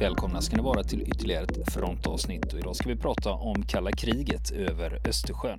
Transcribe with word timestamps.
Välkomna 0.00 0.40
ska 0.40 0.56
ni 0.56 0.62
vara 0.62 0.82
till 0.82 1.02
ytterligare 1.02 1.44
ett 1.44 1.72
frontavsnitt 1.72 2.52
och 2.52 2.58
idag 2.58 2.76
ska 2.76 2.88
vi 2.88 2.96
prata 2.96 3.30
om 3.30 3.62
kalla 3.62 3.92
kriget 3.92 4.50
över 4.50 5.08
Östersjön. 5.08 5.58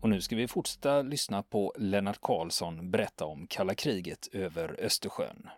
Och 0.00 0.08
nu 0.08 0.20
ska 0.20 0.36
vi 0.36 0.48
fortsätta 0.48 1.02
lyssna 1.02 1.42
på 1.42 1.72
Lennart 1.78 2.20
Karlsson 2.20 2.90
berätta 2.90 3.24
om 3.24 3.46
kalla 3.46 3.74
kriget 3.74 4.28
över 4.32 4.80
Östersjön. 4.80 5.48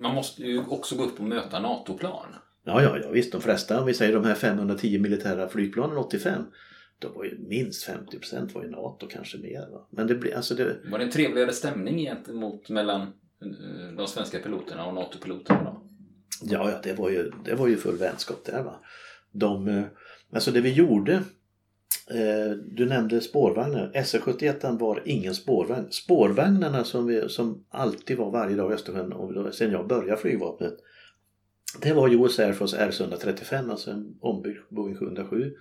Man 0.00 0.14
måste 0.14 0.42
ju 0.42 0.64
också 0.66 0.96
gå 0.96 1.04
upp 1.04 1.20
och 1.20 1.26
möta 1.26 1.60
NATO-plan. 1.60 2.26
Ja, 2.64 2.82
ja, 2.82 2.98
ja, 2.98 3.10
visst. 3.10 3.32
De 3.32 3.40
flesta, 3.40 3.80
om 3.80 3.86
vi 3.86 3.94
säger 3.94 4.14
de 4.14 4.24
här 4.24 4.34
510 4.34 4.98
militära 4.98 5.48
flygplanen 5.48 5.96
85, 5.96 6.42
då 7.02 7.08
var 7.08 7.24
ju 7.24 7.38
minst 7.38 7.84
50 7.84 8.18
procent 8.18 8.54
var 8.54 8.62
ju 8.62 8.70
NATO, 8.70 9.06
kanske 9.10 9.38
mer. 9.38 9.68
Va? 9.72 9.86
Men 9.90 10.06
det 10.06 10.14
blir, 10.14 10.36
alltså 10.36 10.54
det... 10.54 10.76
Var 10.90 10.98
det 10.98 11.04
en 11.04 11.10
trevligare 11.10 11.52
stämning 11.52 11.98
gentemot 11.98 12.68
mellan 12.68 13.00
eh, 13.00 13.96
de 13.96 14.06
svenska 14.06 14.38
piloterna 14.38 14.86
och 14.86 14.94
NATO-piloterna 14.94 15.64
då? 15.64 15.82
Ja, 16.42 16.70
ja, 16.70 16.80
det 16.82 16.92
var 16.92 17.10
ju, 17.10 17.30
det 17.44 17.54
var 17.54 17.68
ju 17.68 17.76
full 17.76 17.96
vänskap 17.96 18.44
där 18.44 18.62
va. 18.62 18.74
De, 19.32 19.68
eh, 19.68 19.84
alltså 20.32 20.50
det 20.50 20.60
vi 20.60 20.72
gjorde, 20.72 21.12
eh, 22.10 22.50
du 22.76 22.86
nämnde 22.86 23.20
spårvagnar. 23.20 23.92
SE71 23.94 24.78
var 24.78 25.02
ingen 25.04 25.34
spårvagn. 25.34 25.90
Spårvagnarna 25.90 26.84
som, 26.84 27.06
vi, 27.06 27.28
som 27.28 27.64
alltid 27.68 28.16
var 28.16 28.30
varje 28.30 28.56
dag 28.56 28.70
i 28.70 28.74
Östersjön 28.74 29.12
och 29.12 29.54
sen 29.54 29.72
jag 29.72 29.86
började 29.86 30.20
flygvapnet 30.20 30.78
det 31.80 31.92
var 31.92 32.08
US 32.08 32.38
Air 32.38 32.52
Force 32.52 32.76
RS-135, 32.76 33.70
alltså 33.70 33.90
en 33.90 34.14
ombyggd 34.20 34.58
Boeing 34.68 34.96
707. 34.96 35.54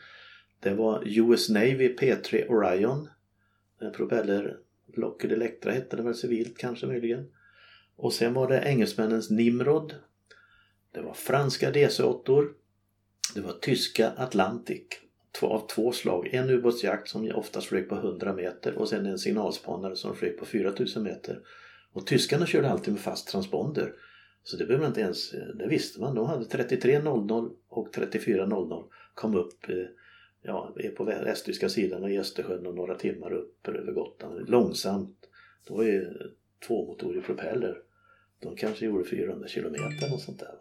Det 0.64 0.74
var 0.74 1.04
US 1.06 1.50
Navy 1.50 1.96
P3 1.96 2.48
Orion. 2.50 3.10
Eh, 3.82 3.90
propeller 3.90 4.58
Lockheed 4.94 5.32
Electra 5.32 5.72
hette 5.72 5.96
det 5.96 6.04
väl 6.04 6.16
civilt 6.16 6.58
kanske 6.58 6.88
möjligen. 6.88 7.32
Och 7.96 8.14
sen 8.14 8.34
var 8.34 8.48
det 8.48 8.62
engelsmännens 8.66 9.30
Nimrod. 9.30 9.96
Det 10.92 11.02
var 11.02 11.14
franska 11.14 11.72
DC-8. 11.72 12.48
Det 13.36 13.42
var 13.42 13.52
tyska 13.52 14.12
Atlantic. 14.18 14.84
Två, 15.40 15.48
av 15.48 15.68
två 15.68 15.92
slag. 15.92 16.30
En 16.32 16.50
ubåtsjakt 16.50 17.10
som 17.10 17.32
oftast 17.36 17.68
flög 17.68 17.90
på 17.90 17.96
100 17.96 18.34
meter 18.34 18.78
och 18.78 18.90
sen 18.90 19.06
en 19.06 19.18
signalspanare 19.18 19.96
som 19.96 20.16
flög 20.16 20.38
på 20.38 20.46
4000 20.46 21.04
meter. 21.04 21.40
Och 21.94 22.08
tyskarna 22.08 22.46
körde 22.46 22.70
alltid 22.70 22.94
med 22.94 23.02
fast 23.02 23.28
transponder. 23.28 23.94
Så 24.44 24.58
det 24.58 24.66
behövde 24.66 24.84
man 24.84 24.92
inte 24.92 25.02
ens, 25.02 25.34
eh, 25.34 25.48
det 25.48 25.68
visste 25.68 26.00
man. 26.00 26.16
De 26.16 26.26
hade 26.26 26.46
33.00 26.46 27.52
och 27.70 27.96
34.00 27.96 28.84
kom 29.14 29.36
upp 29.36 29.70
eh, 29.70 29.76
ja, 30.42 30.74
är 30.76 30.90
på 30.90 31.04
västtyska 31.04 31.70
sidan 31.70 32.12
i 32.12 32.20
Östersjön 32.20 32.68
och 32.68 32.76
några 32.76 32.96
timmar 32.96 33.34
upp 33.34 33.68
över 33.68 33.92
Gotland. 33.92 34.50
Långsamt. 34.50 35.18
Var 35.70 35.84
ju 35.84 36.14
tvåmotorig 36.68 37.24
propeller. 37.24 37.78
De 38.42 38.56
kanske 38.56 38.86
gjorde 38.86 39.10
400 39.10 39.48
kilometer 39.48 40.14
och 40.14 40.20
sånt 40.20 40.40
där. 40.40 40.56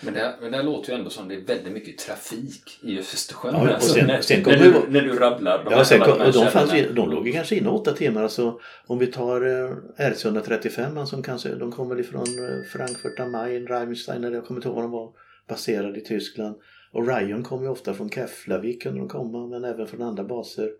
Men 0.00 0.14
det, 0.14 0.34
men 0.40 0.52
det 0.52 0.62
låter 0.62 0.92
ju 0.92 0.98
ändå 0.98 1.10
som 1.10 1.28
det 1.28 1.34
är 1.34 1.40
väldigt 1.40 1.72
mycket 1.72 1.98
trafik 1.98 2.80
i 2.82 2.98
Östersjön. 2.98 3.54
Ja, 3.54 3.76
och 3.76 3.82
sen, 3.82 4.06
när, 4.06 4.20
sen 4.20 4.42
när, 4.42 4.56
du, 4.56 4.72
du, 4.72 4.90
när 4.90 5.00
du 5.00 5.18
rabblar. 5.18 5.66
ja, 5.70 5.84
sen 5.84 6.00
kom, 6.00 6.18
de, 6.18 6.46
fanns, 6.46 6.70
de 6.70 7.10
låg 7.10 7.26
ju 7.26 7.32
kanske 7.32 7.56
inne 7.56 7.68
åtta 7.68 7.92
timmar. 7.92 8.22
Alltså, 8.22 8.60
om 8.86 8.98
vi 8.98 9.06
tar 9.06 9.46
eh, 9.46 9.76
RC135 9.96 11.04
som 11.04 11.22
kanske, 11.22 11.54
de 11.54 11.72
kom 11.72 11.88
väl 11.88 12.00
ifrån 12.00 12.22
eh, 12.22 12.64
Frankfurt 12.72 13.20
am 13.20 13.32
Main, 13.32 13.66
Reimenstein, 13.66 14.24
eller 14.24 14.36
jag 14.36 14.44
kommer 14.44 14.58
inte 14.58 14.68
ihåg 14.68 14.76
var 14.76 14.82
de 14.82 14.90
var 14.90 15.12
baserade 15.48 15.98
i 15.98 16.04
Tyskland. 16.04 16.56
Och 16.90 17.06
Ryan 17.06 17.42
kom 17.42 17.62
ju 17.62 17.68
ofta 17.68 17.94
från 17.94 18.10
Keflavik 18.10 18.82
kunde 18.82 18.98
de 18.98 19.08
komma, 19.08 19.46
men 19.46 19.64
även 19.64 19.86
från 19.86 20.02
andra 20.02 20.24
baser. 20.24 20.70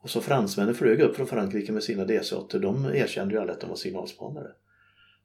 Och 0.00 0.10
så 0.10 0.20
fransmännen 0.20 0.74
flög 0.74 1.00
upp 1.00 1.16
från 1.16 1.26
Frankrike 1.26 1.72
med 1.72 1.82
sina 1.82 2.04
DC-8. 2.04 2.58
De 2.58 2.84
erkände 2.84 3.34
ju 3.34 3.40
aldrig 3.40 3.54
att 3.54 3.60
de 3.60 3.70
var 3.70 3.76
signalspanare. 3.76 4.50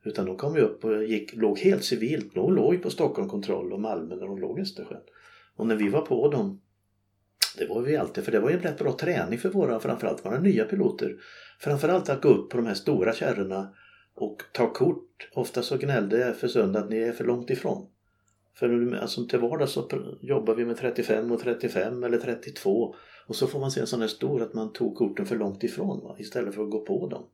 Utan 0.04 0.26
de 0.26 0.38
kom 0.38 0.56
ju 0.56 0.62
upp 0.62 0.86
och 0.86 1.04
gick, 1.04 1.36
låg 1.36 1.60
helt 1.60 1.84
civilt. 1.84 2.36
De 2.36 2.56
låg 2.56 2.82
på 2.82 2.90
Stockholm 2.90 3.30
kontroll 3.30 3.74
och 3.74 3.82
Malmö 3.82 4.16
när 4.16 4.28
de 4.28 4.40
låg 4.40 4.60
i 4.60 4.62
Östersjön. 4.62 5.02
Och 5.56 5.68
när 5.68 5.76
vi 5.76 5.90
var 5.90 6.02
på 6.02 6.32
dem, 6.32 6.62
det 7.58 7.66
var 7.66 7.82
vi 7.82 7.98
alltid, 7.98 8.24
för 8.24 8.32
det 8.32 8.40
var 8.40 8.50
ju 8.50 8.56
en 8.56 8.62
rätt 8.62 8.78
bra 8.78 8.98
träning 8.98 9.40
för 9.40 9.50
våra, 9.50 9.80
framförallt 9.80 10.26
våra 10.26 10.40
nya 10.40 10.66
piloter. 10.66 11.18
Framförallt 11.60 12.10
att 12.10 12.22
gå 12.22 12.30
upp 12.30 12.50
på 12.50 12.58
de 12.58 12.66
här 12.66 12.74
stora 12.74 13.14
kärrorna 13.14 13.74
och 14.16 14.42
ta 14.54 14.74
kort. 14.74 15.30
Ofta 15.34 15.62
så 15.64 15.78
gnällde 15.78 16.34
FSUnd 16.34 16.78
att 16.78 16.90
ni 16.90 16.98
är 16.98 17.12
för 17.12 17.24
långt 17.24 17.50
ifrån. 17.50 17.88
För 18.60 18.96
alltså, 19.02 19.26
till 19.26 19.40
vardags 19.40 19.72
så 19.72 20.18
jobbar 20.22 20.56
vi 20.56 20.66
med 20.66 20.78
35 20.78 21.32
och 21.32 21.40
35 21.40 22.04
eller 22.04 22.18
32 22.18 22.96
och 23.28 23.36
så 23.36 23.48
får 23.48 23.60
man 23.60 23.72
se 23.72 23.82
en 23.82 23.88
sån 23.88 24.02
här 24.02 24.08
stor 24.08 24.42
att 24.42 24.54
man 24.54 24.74
tog 24.74 24.96
korten 24.96 25.26
för 25.26 25.36
långt 25.36 25.64
ifrån 25.64 26.04
va? 26.04 26.16
istället 26.20 26.56
för 26.56 26.64
att 26.64 26.70
gå 26.70 26.86
på 26.86 27.08
dem. 27.08 27.26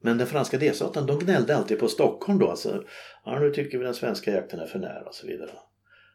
Men 0.00 0.18
den 0.18 0.26
franska 0.26 0.58
delstaten, 0.58 1.06
de 1.06 1.18
gnällde 1.18 1.56
alltid 1.56 1.78
på 1.78 1.88
Stockholm 1.88 2.38
då. 2.38 2.48
Alltså, 2.48 2.84
ja, 3.24 3.38
nu 3.38 3.50
tycker 3.50 3.78
vi 3.78 3.84
den 3.84 3.94
svenska 3.94 4.32
jakten 4.32 4.60
är 4.60 4.66
för 4.66 4.78
nära 4.78 5.04
och 5.06 5.14
så 5.14 5.26
vidare. 5.26 5.50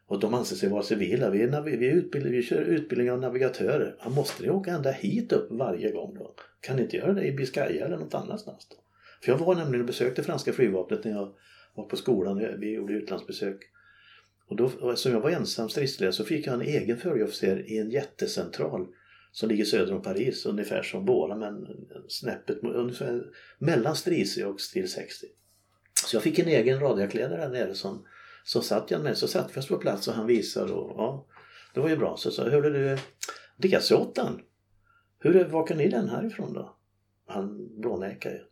Och 0.06 0.20
de 0.20 0.34
anser 0.34 0.56
sig 0.56 0.68
vara 0.68 0.82
civila. 0.82 1.30
Vi, 1.30 1.42
är, 1.42 1.62
vi, 1.62 1.86
utbildar, 1.86 2.30
vi 2.30 2.42
kör 2.42 2.62
utbildning 2.62 3.10
av 3.10 3.20
navigatörer. 3.20 3.96
Ja, 4.04 4.10
måste 4.10 4.42
ni 4.42 4.50
åka 4.50 4.70
ända 4.70 4.90
hit 4.90 5.32
upp 5.32 5.48
varje 5.50 5.92
gång 5.92 6.14
då? 6.14 6.34
Kan 6.60 6.76
ni 6.76 6.82
inte 6.82 6.96
göra 6.96 7.12
det 7.12 7.26
i 7.26 7.32
Biscaya 7.32 7.86
eller 7.86 7.96
något 7.96 8.14
annanstans 8.14 8.68
då? 8.68 8.76
För 9.22 9.32
jag 9.32 9.38
var 9.38 9.54
nämligen 9.54 9.80
och 9.80 9.86
besökte 9.86 10.22
franska 10.22 10.52
flygvapnet 10.52 11.04
när 11.04 11.12
jag 11.12 11.34
var 11.74 11.84
på 11.84 11.96
skolan. 11.96 12.58
Vi 12.58 12.74
gjorde 12.74 12.92
utlandsbesök. 12.92 13.73
Och 14.48 14.56
då, 14.56 14.66
eftersom 14.66 15.12
jag 15.12 15.20
var 15.20 15.30
ensam 15.30 15.68
stridsledare 15.68 16.12
så 16.12 16.24
fick 16.24 16.46
jag 16.46 16.54
en 16.54 16.62
egen 16.62 16.98
följeofficer 16.98 17.70
i 17.70 17.78
en 17.78 17.90
jättecentral 17.90 18.86
som 19.32 19.48
ligger 19.48 19.64
söder 19.64 19.94
om 19.94 20.02
Paris, 20.02 20.46
ungefär 20.46 20.82
som 20.82 21.04
Båla 21.04 21.36
men 21.36 21.66
snäppet 22.08 22.58
ungefär 22.62 23.24
mellan 23.58 23.96
Strise 23.96 24.44
och 24.44 24.60
Stil 24.60 24.90
60. 24.90 25.26
Så 26.06 26.16
jag 26.16 26.22
fick 26.22 26.38
en 26.38 26.48
egen 26.48 26.80
radiojakledare 26.80 27.40
där 27.40 27.48
nere 27.48 27.74
som, 27.74 28.06
som 28.44 28.62
satt 28.62 28.90
jag 28.90 29.02
med. 29.02 29.18
Så 29.18 29.28
satt 29.28 29.56
vi 29.56 29.60
oss 29.60 29.68
på 29.68 29.76
plats 29.76 30.08
och 30.08 30.14
han 30.14 30.26
visade 30.26 30.72
och 30.72 30.94
ja, 30.98 31.26
det 31.74 31.80
var 31.80 31.88
ju 31.88 31.96
bra. 31.96 32.16
Så 32.16 32.30
sa 32.30 32.50
hörde 32.50 32.70
du 32.70 32.98
DC-8 33.68 34.40
hur 35.24 35.44
vakar 35.44 35.74
ni 35.74 35.88
den 35.88 36.08
härifrån 36.08 36.52
då? 36.52 36.76
Han 37.26 37.80
blånekade 37.80 38.34
ju. 38.34 38.44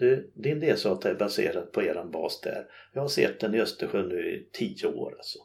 Du, 0.00 0.30
din 0.34 0.62
DC-8 0.62 1.06
är 1.06 1.14
baserad 1.14 1.72
på 1.72 1.82
eran 1.82 2.10
bas 2.10 2.40
där. 2.40 2.66
Jag 2.92 3.00
har 3.00 3.08
sett 3.08 3.40
den 3.40 3.54
i 3.54 3.60
Östersjön 3.60 4.08
nu 4.08 4.30
i 4.30 4.48
tio 4.52 4.86
år 4.86 5.14
alltså. 5.16 5.38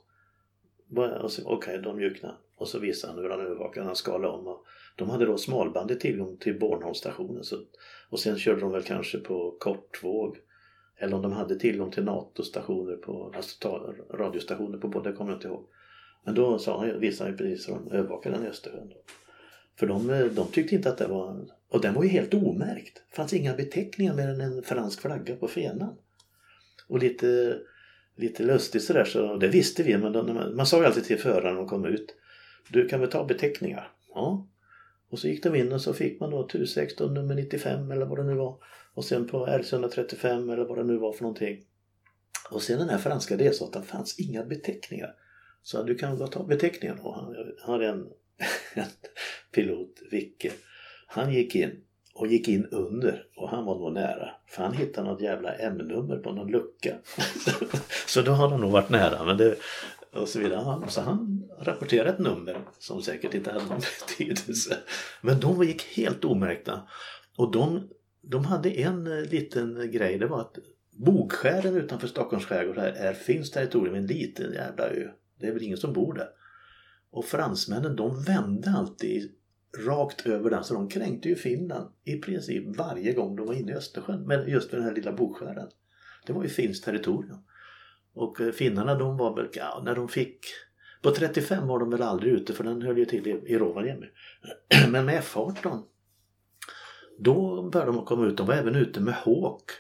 Okej, 0.96 1.46
okay, 1.46 1.78
de 1.78 1.98
mjuknade. 1.98 2.36
Och 2.56 2.68
så 2.68 2.80
visade 2.80 3.14
han 3.14 3.24
hur 3.24 3.30
han 3.30 3.40
övervakade, 3.40 3.86
han 3.86 3.96
skalade 3.96 4.34
om. 4.34 4.48
Och 4.48 4.66
de 4.96 5.10
hade 5.10 5.26
då 5.26 5.38
smalbandig 5.38 6.00
tillgång 6.00 6.38
till 6.38 6.60
Bornholmsstationen. 6.60 7.44
Så, 7.44 7.56
och 8.10 8.20
sen 8.20 8.38
körde 8.38 8.60
de 8.60 8.72
väl 8.72 8.84
kanske 8.84 9.18
på 9.18 9.58
kortvåg. 9.60 10.38
Eller 10.98 11.16
om 11.16 11.22
de 11.22 11.32
hade 11.32 11.60
tillgång 11.60 11.92
till 11.92 12.04
NATO-stationer 12.04 12.96
på, 12.96 13.34
alltså 13.36 13.96
radiostationer 14.14 14.78
på 14.78 14.88
båda, 14.88 15.10
det 15.10 15.16
kommer 15.16 15.32
jag 15.32 15.38
inte 15.38 15.48
ihåg. 15.48 15.68
Men 16.26 16.36
då 16.36 16.60
sa 16.60 16.80
han, 16.80 17.00
visade 17.00 17.30
han 17.30 17.38
precis 17.38 17.70
hur 17.70 17.74
de 17.74 17.92
övervakade 17.92 18.36
den 18.36 18.46
i 18.46 18.50
Östersjön. 18.50 18.90
Då. 18.90 19.04
För 19.80 19.88
de, 19.88 20.10
eh, 20.10 20.26
de 20.26 20.48
tyckte 20.48 20.76
inte 20.76 20.90
att 20.90 20.98
det 20.98 21.08
var... 21.08 21.46
Och 21.76 21.82
den 21.82 21.94
var 21.94 22.04
ju 22.04 22.10
helt 22.10 22.34
omärkt. 22.34 23.02
Det 23.10 23.16
fanns 23.16 23.34
inga 23.34 23.54
beteckningar 23.54 24.14
mer 24.14 24.28
än 24.28 24.42
en 24.42 24.64
fransk 24.64 25.02
flagga 25.02 25.36
på 25.36 25.48
fenan. 25.48 25.98
Och 26.88 27.00
lite, 27.00 27.60
lite 28.16 28.44
lustigt 28.44 28.84
sådär, 28.84 29.06
så 29.06 29.38
det 29.38 29.48
visste 29.48 29.84
vi. 29.84 29.98
Men 29.98 30.12
då, 30.12 30.24
man, 30.56 30.66
sa 30.66 30.80
ju 30.80 30.86
alltid 30.86 31.04
till 31.04 31.20
föraren 31.20 31.54
när 31.54 31.62
de 31.62 31.68
kom 31.68 31.86
ut. 31.86 32.16
Du 32.70 32.88
kan 32.88 33.00
väl 33.00 33.10
ta 33.10 33.26
beteckningar? 33.26 33.92
Ja. 34.14 34.48
Och 35.10 35.20
så 35.20 35.28
gick 35.28 35.44
de 35.44 35.56
in 35.56 35.72
och 35.72 35.82
så 35.82 35.94
fick 35.94 36.20
man 36.20 36.30
då 36.30 36.48
TU 36.48 36.66
16 36.66 37.14
nummer 37.14 37.36
95 37.36 37.92
eller 37.92 38.06
vad 38.06 38.18
det 38.18 38.24
nu 38.24 38.34
var. 38.34 38.58
Och 38.94 39.06
sen 39.06 39.28
på 39.28 39.48
R135 39.48 40.54
eller 40.54 40.66
vad 40.66 40.78
det 40.78 40.84
nu 40.84 40.98
var 40.98 41.14
för 41.14 41.22
någonting. 41.22 41.64
Och 42.50 42.62
sen 42.62 42.80
den 42.80 42.90
här 42.90 42.98
franska 42.98 43.38
delstaten 43.38 43.84
fanns 43.84 44.20
inga 44.20 44.46
beteckningar. 44.46 45.16
Så 45.64 45.84
du 45.84 45.96
kan 45.96 46.18
väl 46.18 46.28
ta 46.28 46.44
beteckningar 46.44 47.00
då. 47.04 47.36
Han 47.60 47.74
hade 47.74 47.88
en, 47.88 48.08
en 48.74 48.86
pilot, 49.52 50.02
Vicke. 50.12 50.52
Han 51.16 51.34
gick 51.34 51.56
in 51.56 51.72
och 52.16 52.28
gick 52.28 52.48
in 52.48 52.66
under 52.66 53.24
och 53.36 53.50
han 53.50 53.66
var 53.66 53.80
nog 53.80 53.94
nära. 53.94 54.30
För 54.48 54.64
han 54.64 54.74
hittade 54.74 55.10
något 55.10 55.22
jävla 55.22 55.54
M-nummer 55.54 56.18
på 56.18 56.32
någon 56.32 56.52
lucka. 56.52 56.96
så 58.08 58.22
då 58.22 58.32
har 58.32 58.50
han 58.50 58.62
nog 58.62 58.72
varit 58.72 58.90
nära. 58.90 59.26
Men 59.26 59.38
det, 59.38 59.56
och 60.14 60.28
så 60.28 60.40
vidare. 60.40 60.90
Så 60.90 61.02
han 61.02 61.44
rapporterade 61.60 62.10
ett 62.10 62.20
nummer 62.20 62.58
som 62.80 63.02
säkert 63.02 63.34
inte 63.34 63.52
hade 63.52 63.66
någon 63.66 63.82
betydelse. 64.08 64.78
Men 65.22 65.40
de 65.40 65.64
gick 65.64 65.84
helt 65.84 66.26
omärkta. 66.26 66.82
Och 67.38 67.52
de, 67.52 67.90
de 68.22 68.46
hade 68.46 68.70
en 68.70 69.08
eh, 69.08 69.30
liten 69.30 69.92
grej. 69.92 70.18
Det 70.18 70.28
var 70.28 70.42
att 70.42 70.58
Bogskären 70.92 71.76
utanför 71.76 72.08
Stockholms 72.08 72.46
skärgård 72.46 72.78
här 72.78 72.92
är 72.92 73.14
finskt 73.14 73.54
territorium, 73.54 73.96
en 73.96 74.08
liten 74.08 74.54
jävla 74.54 74.84
ö. 74.84 75.08
Det 75.40 75.48
är 75.48 75.54
väl 75.54 75.64
ingen 75.64 75.78
som 75.78 75.94
bor 75.94 76.14
där. 76.14 76.30
Och 77.12 77.26
fransmännen 77.26 77.96
de 77.96 78.24
vände 78.24 78.74
alltid 78.78 79.32
rakt 79.78 80.26
över 80.26 80.50
den 80.50 80.64
så 80.64 80.74
de 80.74 80.90
kränkte 80.90 81.30
ju 81.30 81.36
Finland 81.36 81.90
i 82.04 82.16
princip 82.16 82.78
varje 82.78 83.14
gång 83.14 83.36
de 83.36 83.48
var 83.48 83.54
inne 83.54 83.72
i 83.72 83.76
Östersjön. 83.76 84.24
Men 84.28 84.50
just 84.50 84.74
vid 84.74 84.80
den 84.80 84.88
här 84.88 84.96
lilla 84.96 85.12
Bogskären. 85.12 85.70
Det 86.26 86.34
var 86.34 86.44
ju 86.44 86.50
finskt 86.50 86.86
territorium. 86.86 87.40
Och 88.14 88.42
eh, 88.42 88.52
finnarna 88.52 88.96
de 88.96 89.18
var 89.18 89.36
väl, 89.36 89.50
ja, 89.54 89.82
när 89.86 89.96
de 89.96 90.08
fick 90.08 90.40
På 91.02 91.12
35 91.12 91.68
var 91.68 91.80
de 91.80 91.90
väl 91.90 92.02
aldrig 92.02 92.34
ute 92.34 92.54
för 92.54 92.64
den 92.64 92.82
höll 92.82 92.98
ju 92.98 93.06
till 93.06 93.28
i, 93.28 93.32
i 93.46 93.58
Rovaniemi. 93.58 94.08
Men 94.92 95.06
med 95.06 95.24
F18 95.24 95.84
då 97.20 97.70
började 97.70 97.92
de 97.92 98.06
komma 98.06 98.26
ut. 98.26 98.38
De 98.38 98.48
var 98.48 98.54
även 98.54 98.76
ute 98.76 99.00
med 99.00 99.14
Hawk. 99.14 99.72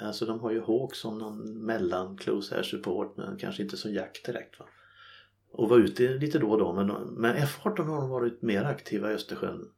Alltså 0.00 0.26
de 0.26 0.40
har 0.40 0.50
ju 0.50 0.60
Hawk 0.60 0.94
som 0.94 1.18
någon 1.18 1.64
mellan 1.64 2.16
close 2.16 2.56
air 2.56 2.62
support 2.62 3.16
men 3.16 3.36
kanske 3.38 3.62
inte 3.62 3.76
som 3.76 3.92
jack 3.92 4.22
direkt. 4.26 4.58
Va? 4.60 4.66
Och 5.52 5.68
var 5.68 5.78
ute 5.78 6.08
lite 6.08 6.38
då 6.38 6.50
och 6.50 6.58
då 6.58 6.72
men, 6.72 6.86
men 7.14 7.36
F18 7.36 7.84
har 7.84 8.00
de 8.00 8.10
varit 8.10 8.42
mer 8.42 8.64
aktiva 8.64 9.10
i 9.10 9.14
Östersjön 9.14 9.68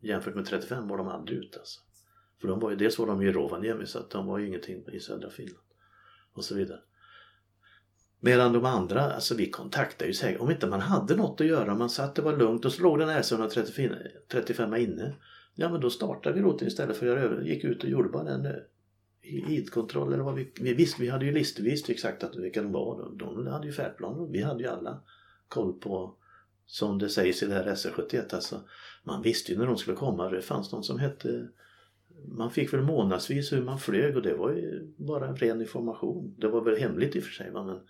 jämfört 0.00 0.34
med 0.34 0.46
35 0.46 0.88
var 0.88 0.98
de 0.98 1.08
aldrig 1.08 1.38
ute 1.38 1.58
alltså. 1.58 1.80
För 2.40 2.48
de 2.48 2.60
var 2.60 2.70
ju, 2.70 2.76
dels 2.76 2.98
var 2.98 3.06
de 3.06 3.22
ju 3.22 3.28
i 3.28 3.32
Rovaniemi 3.32 3.86
så 3.86 3.98
att 3.98 4.10
de 4.10 4.26
var 4.26 4.38
ju 4.38 4.46
ingenting 4.46 4.84
i 4.92 5.00
södra 5.00 5.30
Finland. 5.30 5.66
Och 6.32 6.44
så 6.44 6.54
vidare. 6.54 6.80
Medan 8.20 8.52
de 8.52 8.64
andra, 8.64 9.12
alltså 9.12 9.34
vi 9.34 9.50
kontaktade 9.50 10.08
ju 10.08 10.14
säkert, 10.14 10.40
om 10.40 10.50
inte 10.50 10.66
man 10.66 10.80
hade 10.80 11.16
något 11.16 11.40
att 11.40 11.46
göra, 11.46 11.74
man 11.74 11.90
satt 11.90 12.14
det 12.14 12.22
var 12.22 12.36
lugnt 12.36 12.64
och 12.64 12.72
så 12.72 12.82
låg 12.82 12.98
den 12.98 13.08
här 13.08 13.32
135 13.32 14.74
inne. 14.76 15.14
Ja 15.54 15.68
men 15.68 15.80
då 15.80 15.90
startade 15.90 16.34
vi 16.34 16.42
roten 16.42 16.68
istället 16.68 16.96
för 16.96 17.06
att 17.06 17.20
göra 17.20 17.42
gick 17.42 17.64
ut 17.64 17.84
och 17.84 17.90
gjorde 17.90 18.08
bara 18.08 18.24
den 18.24 18.46
id-kontroll 19.30 20.12
eller 20.12 20.24
vad 20.24 20.34
vi, 20.34 20.52
vi 20.60 20.74
visste, 20.74 21.02
vi 21.02 21.08
hade 21.08 21.24
ju 21.24 21.32
listor, 21.32 21.62
vi 21.62 21.70
visste 21.70 21.92
exakt 21.92 22.24
att 22.24 22.36
vilka 22.36 22.62
de 22.62 22.72
var. 22.72 23.12
De, 23.18 23.44
de 23.44 23.46
hade 23.46 23.66
ju 23.66 23.72
färdplaner 23.72 24.28
vi 24.32 24.42
hade 24.42 24.62
ju 24.62 24.68
alla 24.68 25.02
koll 25.48 25.72
på 25.72 26.16
som 26.66 26.98
det 26.98 27.08
sägs 27.08 27.42
i 27.42 27.46
det 27.46 27.54
här 27.54 27.64
SR71 27.64 28.34
alltså. 28.34 28.60
Man 29.04 29.22
visste 29.22 29.52
ju 29.52 29.58
när 29.58 29.66
de 29.66 29.76
skulle 29.76 29.96
komma, 29.96 30.30
det 30.30 30.42
fanns 30.42 30.72
någon 30.72 30.84
som 30.84 30.98
hette 30.98 31.48
man 32.28 32.50
fick 32.50 32.72
väl 32.72 32.82
månadsvis 32.82 33.52
hur 33.52 33.62
man 33.62 33.78
flög 33.78 34.16
och 34.16 34.22
det 34.22 34.34
var 34.34 34.50
ju 34.50 34.94
bara 34.96 35.28
en 35.28 35.36
ren 35.36 35.60
information. 35.60 36.34
Det 36.38 36.48
var 36.48 36.64
väl 36.64 36.76
hemligt 36.80 37.16
i 37.16 37.20
och 37.20 37.24
för 37.24 37.32
sig 37.32 37.50
men, 37.52 37.80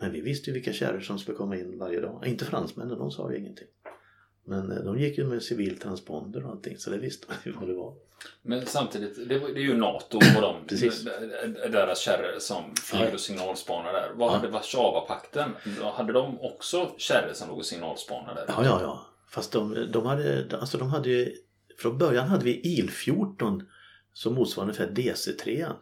men 0.00 0.12
vi 0.12 0.20
visste 0.20 0.50
ju 0.50 0.54
vilka 0.54 0.72
kärror 0.72 1.00
som 1.00 1.18
skulle 1.18 1.36
komma 1.36 1.56
in 1.56 1.78
varje 1.78 2.00
dag. 2.00 2.26
Inte 2.26 2.44
fransmännen, 2.44 2.98
de 2.98 3.10
sa 3.10 3.32
ju 3.32 3.38
ingenting. 3.38 3.66
Men 4.44 4.72
eh, 4.72 4.78
de 4.78 4.98
gick 4.98 5.18
ju 5.18 5.26
med 5.26 5.42
civil 5.42 5.78
transponder 5.78 6.44
och 6.44 6.50
allting 6.50 6.78
så 6.78 6.90
det 6.90 6.98
visste 6.98 7.26
man 7.28 7.36
ju 7.44 7.52
vad 7.52 7.68
det 7.68 7.74
var. 7.74 7.94
Men 8.42 8.66
samtidigt, 8.66 9.28
det, 9.28 9.34
är 9.34 9.58
ju 9.58 9.76
NATO 9.76 10.16
och 10.16 10.42
de, 10.42 10.76
deras 11.72 12.00
kärror 12.00 12.38
som 12.38 12.74
flyger 12.82 13.14
och 13.14 13.20
signalspanar 13.20 13.92
där. 13.92 14.12
Vad 14.14 14.32
hade 14.32 14.48
Warszawapakten? 14.48 15.50
Hade 15.94 16.12
de 16.12 16.40
också 16.40 16.90
kärror 16.96 17.32
som 17.34 17.48
låg 17.48 17.58
och 17.58 17.64
signalspanade? 17.64 18.44
Ja, 18.48 18.64
ja, 18.64 18.80
ja. 18.82 19.06
Fast 19.30 19.52
de, 19.52 19.86
de 19.92 20.06
hade, 20.06 20.46
alltså 20.60 20.78
de 20.78 20.88
hade 20.88 21.08
ju, 21.08 21.34
från 21.78 21.98
början 21.98 22.28
hade 22.28 22.44
vi 22.44 22.60
IL-14 22.60 23.62
som 24.12 24.34
motsvarade 24.34 24.72
ungefär 24.72 24.94
DC-3. 24.94 25.72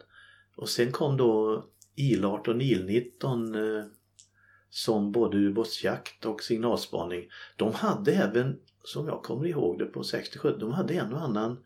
Och 0.55 0.69
sen 0.69 0.91
kom 0.91 1.17
då 1.17 1.63
IL-18 1.95 2.47
och 2.47 2.61
IL-19 2.61 3.55
eh, 3.55 3.85
som 4.69 5.11
både 5.11 5.37
ubåtsjakt 5.37 6.25
och 6.25 6.43
signalspaning. 6.43 7.29
De 7.55 7.73
hade 7.73 8.11
även, 8.11 8.59
som 8.83 9.07
jag 9.07 9.23
kommer 9.23 9.47
ihåg 9.47 9.79
det 9.79 9.85
på 9.85 10.03
67, 10.03 10.55
de 10.59 10.71
hade 10.71 10.93
en 10.93 11.13
och 11.13 11.21
annan 11.21 11.57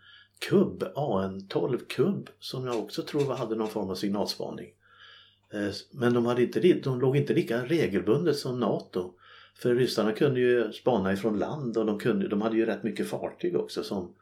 kubb, 0.50 0.84
AN-12 0.96 1.78
kubb 1.88 2.30
som 2.40 2.66
jag 2.66 2.80
också 2.80 3.02
tror 3.02 3.34
hade 3.36 3.56
någon 3.56 3.70
form 3.70 3.90
av 3.90 3.96
signalspaning. 3.96 4.74
Eh, 5.54 5.74
men 5.92 6.14
de, 6.14 6.26
hade 6.26 6.44
inte, 6.44 6.74
de 6.74 7.00
låg 7.00 7.18
inte 7.18 7.34
lika 7.34 7.66
regelbundet 7.66 8.38
som 8.38 8.60
NATO. 8.60 9.14
För 9.56 9.76
ryssarna 9.76 10.12
kunde 10.12 10.40
ju 10.40 10.72
spana 10.72 11.14
ifrån 11.14 11.40
land 11.40 11.78
och 11.78 11.86
de, 11.86 12.00
kunde, 12.00 12.28
de 12.28 12.42
hade 12.42 12.58
ju 12.58 12.66
rätt 12.66 12.84
mycket 12.84 13.08
fartyg 13.08 13.56
också 13.56 13.84
som, 13.84 14.16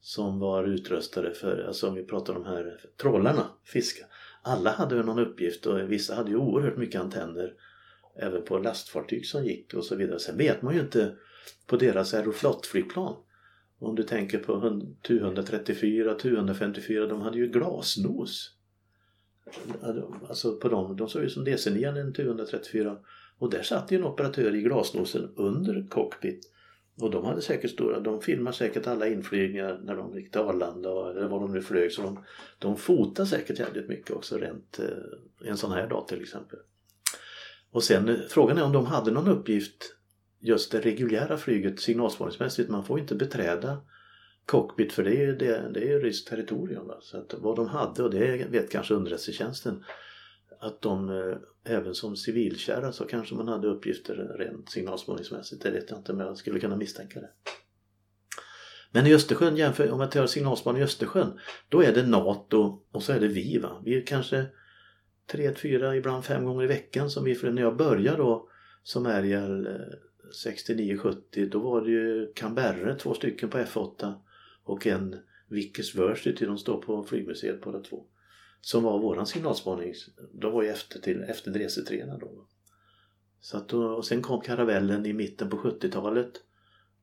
som 0.00 0.38
var 0.38 0.64
utrustade 0.64 1.34
för, 1.34 1.64
alltså 1.66 1.88
om 1.88 1.94
vi 1.94 2.04
pratar 2.04 2.36
om 2.36 2.42
de 2.42 2.48
här 2.48 2.80
trålarna, 3.00 3.46
fiska. 3.64 4.04
Alla 4.42 4.70
hade 4.70 4.94
väl 4.94 5.06
någon 5.06 5.18
uppgift 5.18 5.66
och 5.66 5.92
vissa 5.92 6.14
hade 6.14 6.30
ju 6.30 6.36
oerhört 6.36 6.76
mycket 6.76 7.00
antenner 7.00 7.54
även 8.18 8.44
på 8.44 8.58
lastfartyg 8.58 9.26
som 9.26 9.44
gick 9.44 9.74
och 9.74 9.84
så 9.84 9.96
vidare. 9.96 10.18
Sen 10.18 10.36
vet 10.36 10.62
man 10.62 10.74
ju 10.74 10.80
inte 10.80 11.14
på 11.66 11.76
deras 11.76 12.14
Aeroflot-flygplan 12.14 13.16
Om 13.78 13.94
du 13.94 14.02
tänker 14.02 14.38
på 14.38 14.52
Tu-134, 15.02 16.18
Tu-154, 16.18 17.08
de 17.08 17.20
hade 17.20 17.38
ju 17.38 17.46
glasnos. 17.46 18.54
Alltså, 19.82 20.14
alltså 20.28 20.56
på 20.56 20.68
dem, 20.68 20.96
de 20.96 21.08
såg 21.08 21.22
ju 21.22 21.28
som 21.28 21.44
DC-9 21.44 21.98
en 21.98 22.12
Tu-134 22.12 22.98
och 23.38 23.50
där 23.50 23.62
satt 23.62 23.92
ju 23.92 23.96
en 23.96 24.04
operatör 24.04 24.54
i 24.54 24.62
glasnosen 24.62 25.32
under 25.36 25.86
cockpit. 25.88 26.52
Och 27.00 27.10
de 27.10 27.24
hade 27.24 27.42
säkert 27.42 27.70
stora, 27.70 28.00
de 28.00 28.20
filmade 28.20 28.56
säkert 28.56 28.86
alla 28.86 29.08
inflygningar 29.08 29.80
när 29.84 29.96
de 29.96 30.18
gick 30.18 30.30
till 30.30 30.40
Arlanda 30.40 31.10
eller 31.10 31.28
var 31.28 31.40
de 31.40 31.52
nu 31.52 31.62
flög. 31.62 31.92
Så 31.92 32.02
de, 32.02 32.24
de 32.58 32.76
fotar 32.76 33.24
säkert 33.24 33.58
jävligt 33.58 33.88
mycket 33.88 34.10
också 34.10 34.38
rent 34.38 34.78
eh, 34.78 35.48
en 35.48 35.56
sån 35.56 35.72
här 35.72 35.88
dag 35.88 36.08
till 36.08 36.22
exempel. 36.22 36.58
Och 37.78 37.84
sen 37.84 38.08
eh, 38.08 38.16
frågan 38.28 38.58
är 38.58 38.64
om 38.64 38.72
de 38.72 38.86
hade 38.86 39.10
någon 39.10 39.28
uppgift 39.28 39.94
just 40.40 40.72
det 40.72 40.80
reguljära 40.80 41.36
flyget 41.36 41.80
signalspaningsmässigt. 41.80 42.70
Man 42.70 42.84
får 42.84 42.98
inte 42.98 43.14
beträda 43.14 43.80
cockpit 44.46 44.92
för 44.92 45.04
det 45.04 45.16
är 45.16 45.26
ju, 45.26 45.36
det, 45.36 45.70
det 45.74 45.92
är 45.92 46.00
ryskt 46.00 46.28
territorium. 46.28 46.86
Va? 46.86 46.98
Så 47.00 47.18
att 47.18 47.34
vad 47.38 47.56
de 47.56 47.68
hade, 47.68 48.02
och 48.02 48.10
det 48.10 48.46
vet 48.50 48.70
kanske 48.70 48.94
underrättelsetjänsten, 48.94 49.84
att 50.60 50.82
de 50.82 51.08
eh, 51.08 51.74
även 51.74 51.94
som 51.94 52.16
civilkärra 52.16 52.92
så 52.92 53.04
kanske 53.04 53.34
man 53.34 53.48
hade 53.48 53.68
uppgifter 53.68 54.36
rent 54.38 54.70
signalspaningsmässigt. 54.70 55.62
Det 55.62 55.70
vet 55.70 55.90
jag 55.90 55.98
inte 55.98 56.12
men 56.12 56.26
jag 56.26 56.36
skulle 56.36 56.60
kunna 56.60 56.76
misstänka 56.76 57.20
det. 57.20 57.30
Men 58.90 59.06
i 59.06 59.14
Östersjön, 59.14 59.56
jämför, 59.56 59.90
om 59.90 60.00
jag 60.00 60.10
tar 60.10 60.26
signalspaning 60.26 60.80
i 60.80 60.84
Östersjön, 60.84 61.38
då 61.68 61.82
är 61.82 61.92
det 61.92 62.06
NATO 62.06 62.82
och 62.92 63.02
så 63.02 63.12
är 63.12 63.20
det 63.20 63.28
vi. 63.28 63.58
Va? 63.58 63.82
Vi 63.84 63.96
är 63.96 64.06
kanske 64.06 64.46
tre, 65.30 65.54
fyra, 65.54 65.96
ibland 65.96 66.24
fem 66.24 66.44
gånger 66.44 66.64
i 66.64 66.66
veckan 66.66 67.10
som 67.10 67.24
vi, 67.24 67.34
för 67.34 67.50
när 67.50 67.62
jag 67.62 67.76
började 67.76 68.18
då 68.18 68.48
som 68.82 69.06
älgar 69.06 69.48
69-70 70.46 71.16
eh, 71.32 71.48
då 71.48 71.58
var 71.58 71.80
det 71.80 71.90
ju 71.90 72.32
Canberra, 72.34 72.94
två 72.94 73.14
stycken 73.14 73.50
på 73.50 73.58
F8 73.58 74.14
och 74.64 74.86
en 74.86 75.16
Vickers 75.48 75.94
Versity, 75.94 76.46
de 76.46 76.58
står 76.58 76.82
på 76.82 77.04
flygmuseet 77.04 77.60
båda 77.60 77.80
två. 77.80 78.04
Som 78.60 78.82
var 78.82 78.98
våran 78.98 79.26
signalspaning, 79.26 79.94
de 80.32 80.52
var 80.52 80.62
ju 80.62 80.68
efter, 80.68 81.00
till, 81.00 81.22
efter 81.22 81.50
Dresetrena 81.50 82.18
då. 82.18 82.46
Så 83.40 83.56
att 83.56 83.68
då, 83.68 83.86
och 83.86 84.04
sen 84.04 84.22
kom 84.22 84.40
karavellen 84.40 85.06
i 85.06 85.12
mitten 85.12 85.50
på 85.50 85.56
70-talet 85.56 86.32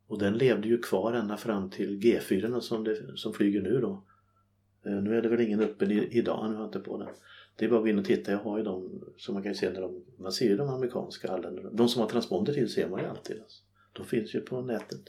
och 0.07 0.19
den 0.19 0.33
levde 0.33 0.67
ju 0.67 0.77
kvar 0.77 1.13
ända 1.13 1.37
fram 1.37 1.69
till 1.69 1.99
G4 1.99 2.59
som, 2.59 2.83
det, 2.83 3.17
som 3.17 3.33
flyger 3.33 3.61
nu 3.61 3.81
då. 3.81 4.05
Eh, 4.85 4.91
nu 4.91 5.17
är 5.17 5.21
det 5.21 5.29
väl 5.29 5.41
ingen 5.41 5.59
öppen 5.59 5.91
idag, 5.91 6.49
nu 6.49 6.55
har 6.55 6.61
jag 6.61 6.67
inte 6.67 6.79
på 6.79 6.97
den. 6.97 7.09
Det 7.55 7.65
är 7.65 7.69
bara 7.69 7.77
att 7.77 7.83
gå 7.83 7.89
in 7.89 7.99
och 7.99 8.05
titta. 8.05 8.31
Jag 8.31 8.39
har 8.39 8.57
ju 8.57 8.63
dem 8.63 9.03
som 9.17 9.33
man 9.33 9.43
kan 9.43 9.55
se 9.55 9.69
när 9.69 9.81
de, 9.81 10.05
man 10.17 10.31
ser 10.31 10.45
ju 10.45 10.57
de 10.57 10.69
amerikanska 10.69 11.27
alla. 11.27 11.51
De 11.51 11.89
som 11.89 12.01
har 12.01 12.09
transponder 12.09 12.53
till 12.53 12.69
ser 12.69 12.89
man 12.89 12.99
ju 12.99 13.05
alltid. 13.05 13.41
Alltså. 13.41 13.63
De 13.93 14.05
finns 14.05 14.35
ju 14.35 14.41
på 14.41 14.61
nätet 14.61 15.01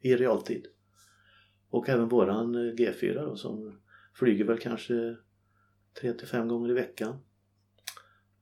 i 0.00 0.16
realtid. 0.16 0.66
Och 1.70 1.88
även 1.88 2.08
våran 2.08 2.54
eh, 2.54 2.74
G4 2.74 3.24
då, 3.24 3.36
som 3.36 3.80
flyger 4.14 4.44
väl 4.44 4.58
kanske 4.58 5.16
3 6.00 6.12
till 6.12 6.28
5 6.28 6.48
gånger 6.48 6.70
i 6.70 6.74
veckan. 6.74 7.18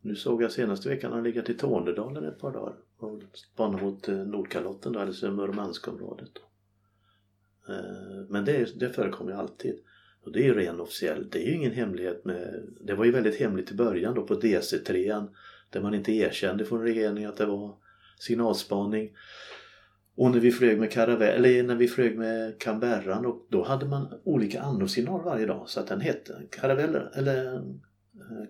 Nu 0.01 0.17
såg 0.17 0.43
jag 0.43 0.53
senaste 0.53 0.89
veckan 0.89 1.13
han 1.13 1.23
ligger 1.23 1.43
till 1.43 1.59
Tornedalen 1.59 2.25
ett 2.25 2.39
par 2.39 2.53
dagar 2.53 2.77
och 2.97 3.23
spanar 3.33 3.81
mot 3.81 4.09
eh, 4.09 4.17
Nordkalotten 4.17 4.93
då, 4.93 5.01
alltså 5.01 5.31
Murmanskområdet. 5.31 6.33
Eh, 7.69 8.29
men 8.29 8.45
det, 8.45 8.81
det 8.81 8.91
förekommer 8.91 9.31
ju 9.31 9.37
alltid. 9.37 9.75
Och 10.25 10.33
det 10.33 10.38
är 10.38 10.45
ju 10.45 10.54
ren 10.54 10.81
officiell, 10.81 11.28
det 11.31 11.38
är 11.38 11.47
ju 11.47 11.54
ingen 11.54 11.73
hemlighet 11.73 12.25
med... 12.25 12.62
Det 12.81 12.95
var 12.95 13.04
ju 13.04 13.11
väldigt 13.11 13.40
hemligt 13.40 13.71
i 13.71 13.75
början 13.75 14.14
då 14.14 14.23
på 14.23 14.35
DC3 14.35 15.28
där 15.71 15.81
man 15.81 15.95
inte 15.95 16.12
erkände 16.12 16.64
från 16.64 16.83
regeringen 16.83 17.28
att 17.28 17.37
det 17.37 17.47
var 17.47 17.76
signalspaning. 18.19 19.16
Och 20.16 20.31
när 20.31 20.40
vi 20.40 20.52
flög 20.52 20.78
med 20.78 20.93
Caravelle, 20.93 21.33
eller 21.33 21.62
när 21.62 21.75
vi 21.75 21.88
flög 21.88 22.19
med 22.19 22.61
Canberran 22.61 23.26
och 23.26 23.47
då 23.50 23.64
hade 23.64 23.87
man 23.87 24.21
olika 24.25 24.61
andningssignal 24.61 25.25
varje 25.25 25.47
dag 25.47 25.69
så 25.69 25.81
att 25.81 25.87
den 25.87 26.00
hette 26.00 26.43
Caravelle, 26.50 27.02
eller 27.14 27.54
eh, 27.54 27.62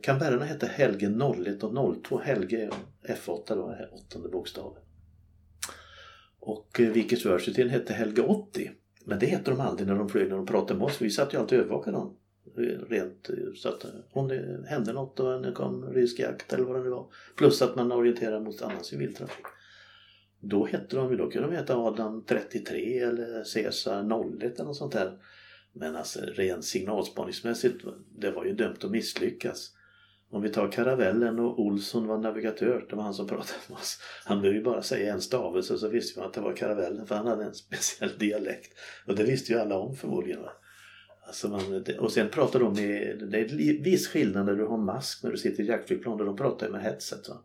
canberran 0.03 0.43
hette 0.43 0.67
Helge 0.67 1.09
01 1.47 1.65
och 1.65 2.05
02, 2.05 2.19
Helge 2.19 2.71
F8 3.09 3.43
då, 3.49 3.77
åttonde 3.93 4.29
bokstaven. 4.29 4.83
Och 6.41 6.81
eh, 6.81 6.91
Vickers 6.91 7.27
Versity 7.27 7.69
hette 7.69 7.93
Helge 7.93 8.23
80 8.23 8.71
men 9.05 9.19
det 9.19 9.27
heter 9.27 9.53
de 9.53 9.61
aldrig 9.61 9.89
när 9.89 9.95
de 9.95 10.09
flög, 10.09 10.29
när 10.29 10.37
de 10.37 10.47
pratade 10.47 10.79
med 10.79 10.87
oss. 10.87 11.03
Vi 11.03 11.11
satt 11.11 11.35
ju 11.35 11.39
alltid 11.39 11.59
och 11.59 11.65
övervakade 11.65 11.97
dem. 11.97 12.17
Rent 12.89 13.31
eh, 13.31 13.37
så 13.55 13.69
att 13.69 13.85
eh, 13.85 13.91
om 14.13 14.29
det 14.29 14.37
eh, 14.37 14.65
hände 14.67 14.93
något 14.93 15.21
och 15.21 15.43
det 15.43 15.53
kom 15.53 15.93
rysk 15.93 16.19
jakt 16.19 16.53
eller 16.53 16.65
vad 16.65 16.77
det 16.77 16.83
nu 16.83 16.91
var. 16.91 17.07
Plus 17.37 17.63
att 17.63 17.77
man 17.77 17.93
orienterade 17.93 18.45
mot 18.45 18.63
annan 18.63 18.85
civiltrafik. 18.85 19.47
Då 20.41 20.67
hette 20.67 20.97
de 20.97 21.11
ju, 21.11 21.17
då 21.17 21.31
kunde 21.31 21.49
de 21.49 21.57
heta 21.57 21.77
Adam 21.77 22.25
33 22.27 22.99
eller 22.99 23.55
Caesar 23.55 24.03
01 24.43 24.55
eller 24.55 24.65
något 24.65 24.77
sånt 24.77 24.93
där. 24.93 25.19
Men 25.73 25.97
alltså 25.97 26.21
rent 26.21 26.65
signalspaningsmässigt, 26.65 27.85
det 28.19 28.31
var 28.31 28.45
ju 28.45 28.55
dömt 28.55 28.85
att 28.85 28.91
misslyckas. 28.91 29.71
Om 30.31 30.43
vi 30.43 30.49
tar 30.49 30.73
Karavellen 30.73 31.39
och 31.39 31.61
Olsson 31.61 32.07
var 32.07 32.19
navigatör, 32.19 32.87
det 32.91 32.97
var 32.97 33.03
han 33.03 33.15
som 33.15 33.27
pratade 33.27 33.59
med 33.69 33.79
oss. 33.79 33.99
Han 34.25 34.41
behövde 34.41 34.59
ju 34.59 34.65
bara 34.65 34.83
säga 34.83 35.13
en 35.13 35.21
stavelse 35.21 35.79
så 35.79 35.89
visste 35.89 36.21
man 36.21 36.29
att 36.29 36.35
det 36.35 36.41
var 36.41 36.57
Karavellen 36.57 37.07
för 37.07 37.15
han 37.15 37.27
hade 37.27 37.45
en 37.45 37.55
speciell 37.55 38.11
dialekt. 38.19 38.73
Och 39.07 39.17
det 39.17 39.25
visste 39.25 39.53
ju 39.53 39.59
alla 39.59 39.79
om 39.79 39.97
förmodligen. 39.97 40.43
Va? 40.43 40.53
Alltså 41.27 41.49
man, 41.49 41.85
och 41.99 42.13
sen 42.13 42.29
pratar 42.29 42.61
de 42.61 42.75
med, 42.75 43.29
det 43.31 43.41
är 43.41 43.85
viss 43.85 44.09
skillnad 44.09 44.47
när 44.47 44.55
du 44.55 44.67
har 44.67 44.79
mask 44.79 45.23
när 45.23 45.31
du 45.31 45.37
sitter 45.37 45.63
i 45.63 45.67
jaktflygplan 45.67 46.21
och 46.21 46.27
de 46.27 46.37
pratar 46.37 46.69
med 46.69 46.83
headset. 46.83 47.29
Va? 47.29 47.45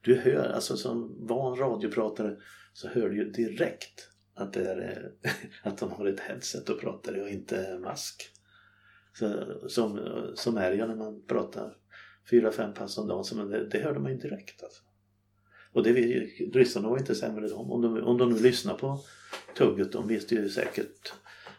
du 0.00 0.16
hör, 0.16 0.52
alltså 0.52 0.76
som 0.76 1.26
van 1.26 1.56
radiopratare 1.56 2.36
så 2.72 2.88
hör 2.88 3.08
du 3.08 3.16
ju 3.16 3.30
direkt 3.30 4.08
att, 4.34 4.52
det 4.52 4.70
är, 4.70 5.12
att 5.62 5.78
de 5.78 5.90
har 5.90 6.06
ett 6.06 6.20
headset 6.20 6.68
och 6.68 6.80
pratar 6.80 7.18
i 7.18 7.20
och 7.20 7.28
inte 7.28 7.78
mask. 7.78 8.30
Så, 9.12 9.28
som, 9.68 10.00
som 10.34 10.56
är 10.56 10.72
jag 10.72 10.88
när 10.88 10.96
man 10.96 11.22
pratar 11.26 11.76
fyra, 12.30 12.52
fem 12.52 12.74
pass 12.74 12.98
om 12.98 13.08
dagen, 13.08 13.24
så 13.24 13.34
det, 13.34 13.66
det 13.66 13.78
hörde 13.78 14.00
man 14.00 14.12
ju 14.12 14.18
direkt. 14.18 14.62
Alltså. 14.62 14.82
Och 15.72 15.82
det 15.82 15.92
ryssarna 16.52 16.88
var 16.88 16.98
inte 16.98 17.14
sämre 17.14 17.48
de. 17.48 17.70
Om 17.70 17.82
de, 17.82 18.02
om 18.02 18.18
de 18.18 18.32
nu 18.32 18.40
lyssnar 18.40 18.74
på 18.74 19.00
tugget, 19.56 19.92
de 19.92 20.08
visste 20.08 20.34
ju 20.34 20.48
säkert 20.48 21.12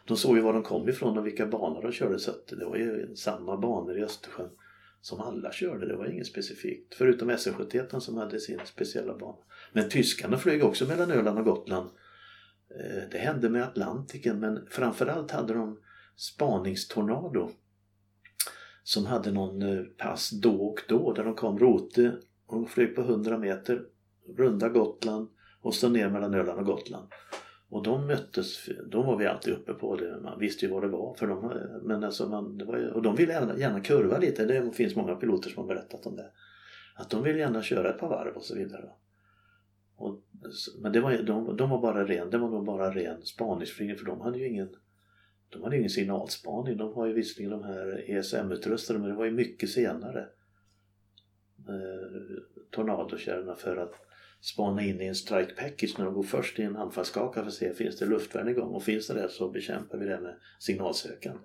de 0.04 0.16
såg 0.16 0.36
ju 0.36 0.42
var 0.42 0.52
de 0.52 0.62
kom 0.62 0.88
ifrån 0.88 1.18
och 1.18 1.26
vilka 1.26 1.46
banor 1.46 1.82
de 1.82 1.92
körde 1.92 2.18
så 2.18 2.32
det 2.48 2.64
var 2.64 2.76
ju 2.76 3.16
samma 3.16 3.56
banor 3.56 3.98
i 3.98 4.04
Östersjön 4.04 4.50
som 5.00 5.20
alla 5.20 5.52
körde. 5.52 5.86
Det 5.86 5.96
var 5.96 6.06
inget 6.06 6.26
specifikt. 6.26 6.94
Förutom 6.94 7.30
SE71 7.30 7.98
som 7.98 8.16
hade 8.16 8.40
sin 8.40 8.60
speciella 8.64 9.18
bana. 9.18 9.38
Men 9.72 9.88
tyskarna 9.88 10.38
flög 10.38 10.64
också 10.64 10.86
mellan 10.86 11.10
Öland 11.10 11.38
och 11.38 11.44
Gotland. 11.44 11.90
Eh, 12.80 13.02
det 13.10 13.18
hände 13.18 13.50
med 13.50 13.62
Atlantiken 13.62 14.40
men 14.40 14.66
framförallt 14.70 15.30
hade 15.30 15.54
de 15.54 15.78
spaningstornado 16.16 17.50
som 18.82 19.06
hade 19.06 19.32
någon 19.32 19.62
eh, 19.62 19.84
pass 19.98 20.30
då 20.30 20.66
och 20.66 20.80
då 20.88 21.12
där 21.12 21.24
de 21.24 21.34
kom 21.34 21.58
rote 21.58 22.12
och 22.46 22.70
flög 22.70 22.94
på 22.94 23.00
100 23.00 23.38
meter 23.38 23.82
runda 24.36 24.68
Gotland 24.68 25.28
och 25.60 25.74
så 25.74 25.88
ner 25.88 26.08
mellan 26.08 26.34
Öland 26.34 26.58
och 26.58 26.66
Gotland. 26.66 27.08
Och 27.68 27.82
de 27.82 28.06
möttes, 28.06 28.68
de 28.86 29.06
var 29.06 29.16
vi 29.16 29.26
alltid 29.26 29.54
uppe 29.54 29.74
på 29.74 29.96
det. 29.96 30.20
Man 30.22 30.38
visste 30.38 30.66
ju 30.66 30.72
vad 30.72 30.82
det 30.82 30.88
var 30.88 31.14
för 31.14 31.26
de, 31.26 31.44
eh, 31.44 31.82
Men 31.82 32.04
alltså 32.04 32.28
man, 32.28 32.58
det 32.58 32.64
var, 32.64 32.92
och 32.92 33.02
de 33.02 33.16
ville 33.16 33.32
gärna, 33.32 33.58
gärna 33.58 33.80
kurva 33.80 34.18
lite. 34.18 34.44
Det 34.44 34.72
finns 34.72 34.96
många 34.96 35.14
piloter 35.14 35.50
som 35.50 35.62
har 35.62 35.74
berättat 35.74 36.06
om 36.06 36.16
det. 36.16 36.30
Att 36.94 37.10
de 37.10 37.22
vill 37.22 37.36
gärna 37.36 37.62
köra 37.62 37.90
ett 37.90 37.98
par 37.98 38.08
varv 38.08 38.36
och 38.36 38.44
så 38.44 38.54
vidare. 38.54 38.90
Och, 39.96 40.22
men 40.82 40.92
det 40.92 41.00
var, 41.00 41.12
de, 41.12 41.56
de 41.56 41.70
var 41.70 41.80
bara 41.80 42.04
ren, 42.04 42.30
det 42.30 42.38
var 42.38 42.48
nog 42.48 42.64
bara 42.64 42.90
ren 42.90 43.22
spaningsflygning 43.22 43.96
för 43.96 44.06
de 44.06 44.20
hade 44.20 44.38
ju 44.38 44.48
ingen 44.48 44.68
de 45.52 45.62
hade 45.62 45.76
ingen 45.76 45.90
signalspaning. 45.90 46.76
De 46.76 46.94
har 46.94 47.06
ju 47.06 47.12
visserligen 47.12 47.50
de 47.50 47.64
här 47.64 48.04
ESM-utrustade 48.10 48.98
men 48.98 49.08
det 49.08 49.14
var 49.14 49.24
ju 49.24 49.30
mycket 49.30 49.70
senare. 49.70 50.20
Eh, 51.68 52.42
tornadokärrorna 52.70 53.54
för 53.54 53.76
att 53.76 53.94
spana 54.40 54.82
in 54.82 55.00
i 55.00 55.06
en 55.06 55.14
strike 55.14 55.54
package 55.54 55.94
när 55.98 56.04
de 56.04 56.14
går 56.14 56.22
först 56.22 56.58
i 56.58 56.62
en 56.62 56.76
anfallskaka 56.76 57.40
för 57.40 57.48
att 57.48 57.54
se 57.54 57.74
finns 57.74 57.98
det 57.98 58.06
luftvärn 58.06 58.48
igång 58.48 58.74
och 58.74 58.82
finns 58.82 59.06
det 59.06 59.14
det 59.14 59.28
så 59.28 59.48
bekämpar 59.48 59.98
vi 59.98 60.06
det 60.06 60.20
med 60.20 60.34
signalsökan 60.58 61.38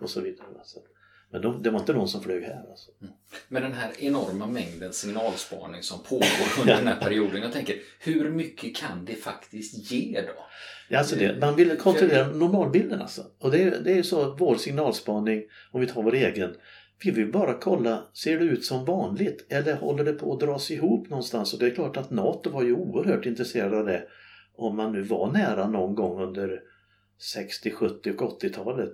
och 0.00 0.10
så 0.10 0.20
vidare. 0.20 0.48
Så, 0.64 0.80
men 1.30 1.42
de, 1.42 1.62
det 1.62 1.70
var 1.70 1.80
inte 1.80 1.92
någon 1.92 2.08
som 2.08 2.22
flög 2.22 2.42
här. 2.42 2.64
Alltså. 2.70 2.90
Mm. 3.02 3.14
Men 3.48 3.62
den 3.62 3.72
här 3.72 3.90
enorma 3.98 4.46
mängden 4.46 4.92
signalspaning 4.92 5.82
som 5.82 6.02
pågår 6.02 6.60
under 6.60 6.76
den 6.76 6.86
här 6.86 7.00
perioden. 7.00 7.42
Jag 7.42 7.52
tänker, 7.52 7.76
hur 8.00 8.30
mycket 8.30 8.76
kan 8.76 9.04
det 9.04 9.14
faktiskt 9.14 9.92
ge 9.92 10.20
då? 10.20 10.46
Ja, 10.88 10.98
alltså 10.98 11.16
det, 11.16 11.40
man 11.40 11.56
vill 11.56 11.76
kontrollera 11.76 12.28
normalbilden 12.28 13.02
alltså. 13.02 13.22
Och 13.38 13.50
det 13.50 13.62
är, 13.62 13.80
det 13.84 13.92
är 13.92 14.02
så 14.02 14.34
vår 14.34 14.56
signalspaning, 14.56 15.42
om 15.72 15.80
vi 15.80 15.86
tar 15.86 16.02
vår 16.02 16.14
egen, 16.14 16.54
vi 17.04 17.10
vill 17.10 17.32
bara 17.32 17.54
kolla, 17.54 18.04
ser 18.12 18.38
det 18.38 18.44
ut 18.44 18.64
som 18.64 18.84
vanligt 18.84 19.46
eller 19.48 19.74
håller 19.74 20.04
det 20.04 20.12
på 20.12 20.32
att 20.32 20.40
dras 20.40 20.70
ihop 20.70 21.08
någonstans? 21.08 21.52
Och 21.52 21.58
det 21.58 21.66
är 21.66 21.70
klart 21.70 21.96
att 21.96 22.10
NATO 22.10 22.50
var 22.50 22.62
ju 22.62 22.72
oerhört 22.72 23.26
intresserad 23.26 23.74
av 23.74 23.86
det 23.86 24.02
om 24.56 24.76
man 24.76 24.92
nu 24.92 25.02
var 25.02 25.32
nära 25.32 25.68
någon 25.68 25.94
gång 25.94 26.22
under 26.22 26.60
60, 27.18 27.70
70 27.70 28.10
och 28.10 28.42
80-talet. 28.42 28.92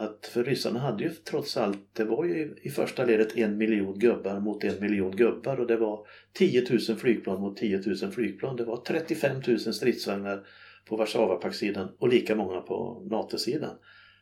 Att 0.00 0.26
för 0.26 0.44
ryssarna 0.44 0.80
hade 0.80 1.04
ju 1.04 1.10
trots 1.10 1.56
allt, 1.56 1.78
det 1.92 2.04
var 2.04 2.24
ju 2.24 2.56
i 2.62 2.70
första 2.70 3.04
ledet 3.04 3.36
en 3.36 3.56
miljon 3.56 3.98
gubbar 3.98 4.40
mot 4.40 4.64
en 4.64 4.80
miljon 4.80 5.16
gubbar 5.16 5.60
och 5.60 5.66
det 5.66 5.76
var 5.76 6.06
10 6.32 6.66
000 6.88 6.98
flygplan 6.98 7.40
mot 7.40 7.56
10 7.56 7.82
000 8.02 8.12
flygplan. 8.12 8.56
Det 8.56 8.64
var 8.64 8.76
35 8.76 9.42
000 9.46 9.58
stridsvagnar 9.58 10.46
på 10.88 10.96
Warszawapaktsidan 10.96 11.88
och 11.98 12.08
lika 12.08 12.36
många 12.36 12.60
på 12.60 13.06
NATO-sidan. 13.10 13.76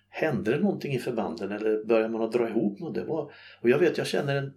Hände 0.08 0.50
det 0.50 0.58
någonting 0.58 0.92
i 0.92 0.98
förbanden 0.98 1.52
eller 1.52 1.84
började 1.84 2.08
man 2.08 2.22
att 2.22 2.32
dra 2.32 2.48
ihop 2.48 2.80
något? 2.80 2.94
Det 2.94 3.04
var, 3.04 3.32
och 3.60 3.70
jag 3.70 3.78
vet, 3.78 3.98
jag 3.98 4.06
känner 4.06 4.36
en 4.36 4.52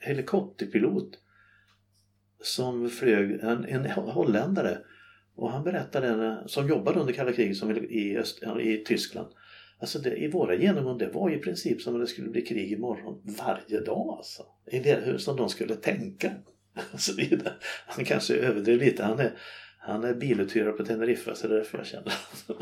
helikopterpilot 0.00 1.18
som 2.42 2.90
flög, 2.90 3.30
en, 3.30 3.64
en 3.64 3.90
holländare 3.90 4.78
och 5.34 5.50
han 5.50 5.64
berättade, 5.64 6.38
som 6.46 6.68
jobbade 6.68 7.00
under 7.00 7.12
kalla 7.12 7.32
kriget 7.32 7.56
som 7.56 7.70
i, 7.70 8.16
Öst, 8.18 8.42
i 8.60 8.84
Tyskland. 8.84 9.28
Alltså 9.80 9.98
det, 9.98 10.16
i 10.16 10.30
våra 10.30 10.54
genomgång 10.54 10.98
det 10.98 11.08
var 11.08 11.30
i 11.30 11.38
princip 11.38 11.82
som 11.82 11.94
om 11.94 12.00
det 12.00 12.06
skulle 12.06 12.28
bli 12.28 12.42
krig 12.42 12.72
imorgon 12.72 13.22
varje 13.38 13.80
dag 13.80 14.14
alltså. 14.18 14.42
I 14.66 14.78
det, 14.78 15.00
hur 15.04 15.18
som 15.18 15.36
de 15.36 15.48
skulle 15.48 15.74
tänka. 15.74 16.32
så 16.98 17.12
det, 17.12 17.52
Han 17.86 18.04
kanske 18.04 18.34
överdrev 18.34 18.78
lite. 18.78 19.04
Han 19.04 19.18
är, 19.18 19.32
han 19.78 20.04
är 20.04 20.14
biluthyrare 20.14 20.72
på 20.72 20.84
Teneriffa 20.84 21.34
så 21.34 21.48
det 21.48 21.54
är 21.54 21.58
därför 21.58 21.78
jag 21.78 21.86
känner. 21.86 22.12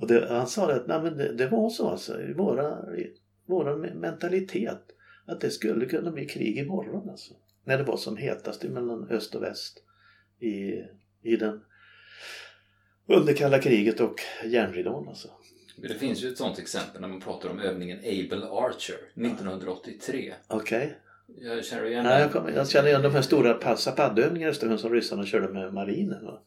Och 0.00 0.06
det, 0.06 0.28
han 0.28 0.46
sa 0.46 0.72
att 0.72 0.86
nej, 0.86 1.02
men 1.02 1.16
det, 1.16 1.32
det, 1.32 1.46
var 1.46 1.70
så 1.70 1.88
alltså 1.88 2.22
i 2.22 2.32
våra, 2.32 2.96
i 2.96 3.16
våra 3.46 3.76
mentalitet 3.76 4.82
att 5.26 5.40
det 5.40 5.50
skulle 5.50 5.86
kunna 5.86 6.10
bli 6.10 6.26
krig 6.26 6.58
imorgon 6.58 7.10
alltså. 7.10 7.34
När 7.64 7.78
det 7.78 7.84
var 7.84 7.96
som 7.96 8.16
hetast 8.16 8.62
mellan 8.62 9.08
öst 9.08 9.34
och 9.34 9.42
väst 9.42 9.82
i, 10.40 10.82
i 11.22 11.36
den 11.36 11.60
under 13.06 13.34
kalla 13.34 13.58
kriget 13.58 14.00
och 14.00 14.20
järnridån 14.44 15.08
alltså. 15.08 15.28
Det 15.76 15.94
finns 15.94 16.24
ju 16.24 16.28
ett 16.28 16.38
sånt 16.38 16.58
exempel 16.58 17.00
när 17.00 17.08
man 17.08 17.20
pratar 17.20 17.48
om 17.48 17.60
övningen 17.60 17.98
Able 17.98 18.46
Archer 18.46 18.96
1983. 19.14 20.34
Okej. 20.48 20.96
Okay. 21.28 21.48
Jag 21.48 21.64
känner 21.64 21.86
igen 21.86 22.04
Nej, 22.04 22.28
jag, 22.34 22.54
jag, 22.54 22.68
känner 22.68 22.88
igen 22.88 23.02
de 23.02 23.12
här 23.12 23.22
stora 23.22 23.76
Zapad-övningarna 23.76 24.48
i 24.48 24.50
Östersjön 24.50 24.78
som 24.78 24.92
ryssarna 24.92 25.26
körde 25.26 25.48
med 25.48 25.74
marinen. 25.74 26.24
Va? 26.24 26.42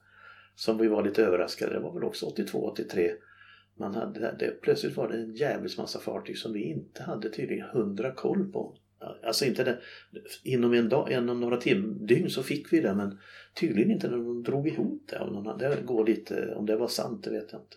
Som 0.55 0.77
vi 0.77 0.87
var 0.87 1.03
lite 1.03 1.23
överraskade. 1.23 1.73
Det 1.73 1.79
var 1.79 1.93
väl 1.93 2.03
också 2.03 2.25
82-83 2.25 3.11
man 3.77 3.95
hade, 3.95 4.35
det, 4.39 4.61
plötsligt 4.61 4.97
var 4.97 5.09
det 5.09 5.17
en 5.17 5.35
jävligt 5.35 5.77
massa 5.77 5.99
fartyg 5.99 6.37
som 6.37 6.53
vi 6.53 6.63
inte 6.63 7.03
hade 7.03 7.29
tydligen 7.29 7.67
hundra 7.67 8.11
koll 8.11 8.51
på. 8.51 8.77
Alltså 9.23 9.45
inte 9.45 9.63
det, 9.63 9.79
inom 10.43 10.73
en 10.73 10.89
dag, 10.89 11.11
inom 11.11 11.39
några 11.39 11.57
tim, 11.57 12.05
dygn 12.05 12.29
så 12.29 12.43
fick 12.43 12.73
vi 12.73 12.79
det 12.79 12.93
men 12.93 13.19
tydligen 13.59 13.91
inte 13.91 14.07
när 14.09 14.17
de 14.17 14.43
drog 14.43 14.67
ihop 14.67 15.03
det. 15.09 15.19
Om, 15.19 15.33
någon, 15.33 15.57
det 15.57 15.85
går 15.85 16.05
lite, 16.05 16.55
om 16.55 16.65
det 16.65 16.75
var 16.75 16.87
sant 16.87 17.23
det 17.23 17.29
vet 17.29 17.51
jag 17.51 17.61
inte. 17.61 17.75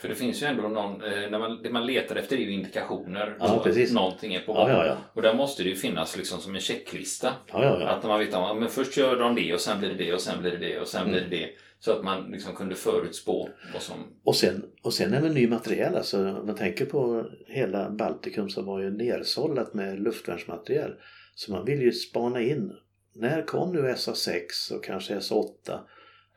För 0.00 0.08
det 0.08 0.14
finns 0.14 0.42
ju 0.42 0.46
ändå 0.46 0.62
någon, 0.62 1.02
eh, 1.02 1.30
när 1.30 1.38
man, 1.38 1.62
det 1.62 1.70
man 1.70 1.86
letar 1.86 2.16
efter 2.16 2.36
är 2.36 2.40
ju 2.40 2.52
indikationer 2.52 3.36
ja, 3.40 3.60
på 3.64 3.68
att 3.70 3.92
någonting 3.92 4.34
är 4.34 4.40
på 4.40 4.52
gång. 4.52 4.68
Ja, 4.68 4.86
ja, 4.86 4.96
och 5.12 5.22
där 5.22 5.34
måste 5.34 5.62
det 5.62 5.68
ju 5.68 5.76
finnas 5.76 6.16
liksom 6.16 6.40
som 6.40 6.54
en 6.54 6.60
checklista. 6.60 7.32
Att 7.48 8.04
man 8.04 8.18
vet 8.18 8.34
att 8.34 8.56
men 8.56 8.68
först 8.68 8.96
gör 8.96 9.16
de 9.18 9.34
det 9.34 9.54
och 9.54 9.60
sen 9.60 9.78
blir 9.78 9.88
det 9.88 9.94
det 9.94 10.12
och 10.12 10.20
sen 10.20 10.40
blir 10.40 10.50
det 10.50 10.56
det 10.56 10.80
och 10.80 10.88
sen 10.88 11.00
mm. 11.00 11.12
blir 11.12 11.20
det 11.20 11.36
det. 11.36 11.50
Så 11.80 11.92
att 11.92 12.04
man 12.04 12.30
liksom 12.30 12.54
kunde 12.54 12.74
förutspå 12.74 13.48
vad 13.72 13.82
som... 13.82 13.94
Och 14.24 14.36
sen, 14.36 14.64
och 14.82 14.94
sen 14.94 15.14
även 15.14 15.34
ny 15.34 15.48
materiel. 15.48 15.96
Alltså, 15.96 16.42
man 16.46 16.54
tänker 16.54 16.86
på 16.86 17.26
hela 17.46 17.90
Baltikum 17.90 18.48
som 18.48 18.66
var 18.66 18.80
ju 18.80 18.90
nersållat 18.90 19.74
med 19.74 20.00
luftvärnsmateriel. 20.00 20.94
Så 21.34 21.52
man 21.52 21.64
vill 21.64 21.82
ju 21.82 21.92
spana 21.92 22.40
in. 22.40 22.72
När 23.14 23.42
kom 23.42 23.72
nu 23.72 23.80
SA6 23.80 24.72
och 24.74 24.84
kanske 24.84 25.14
SA8? 25.14 25.78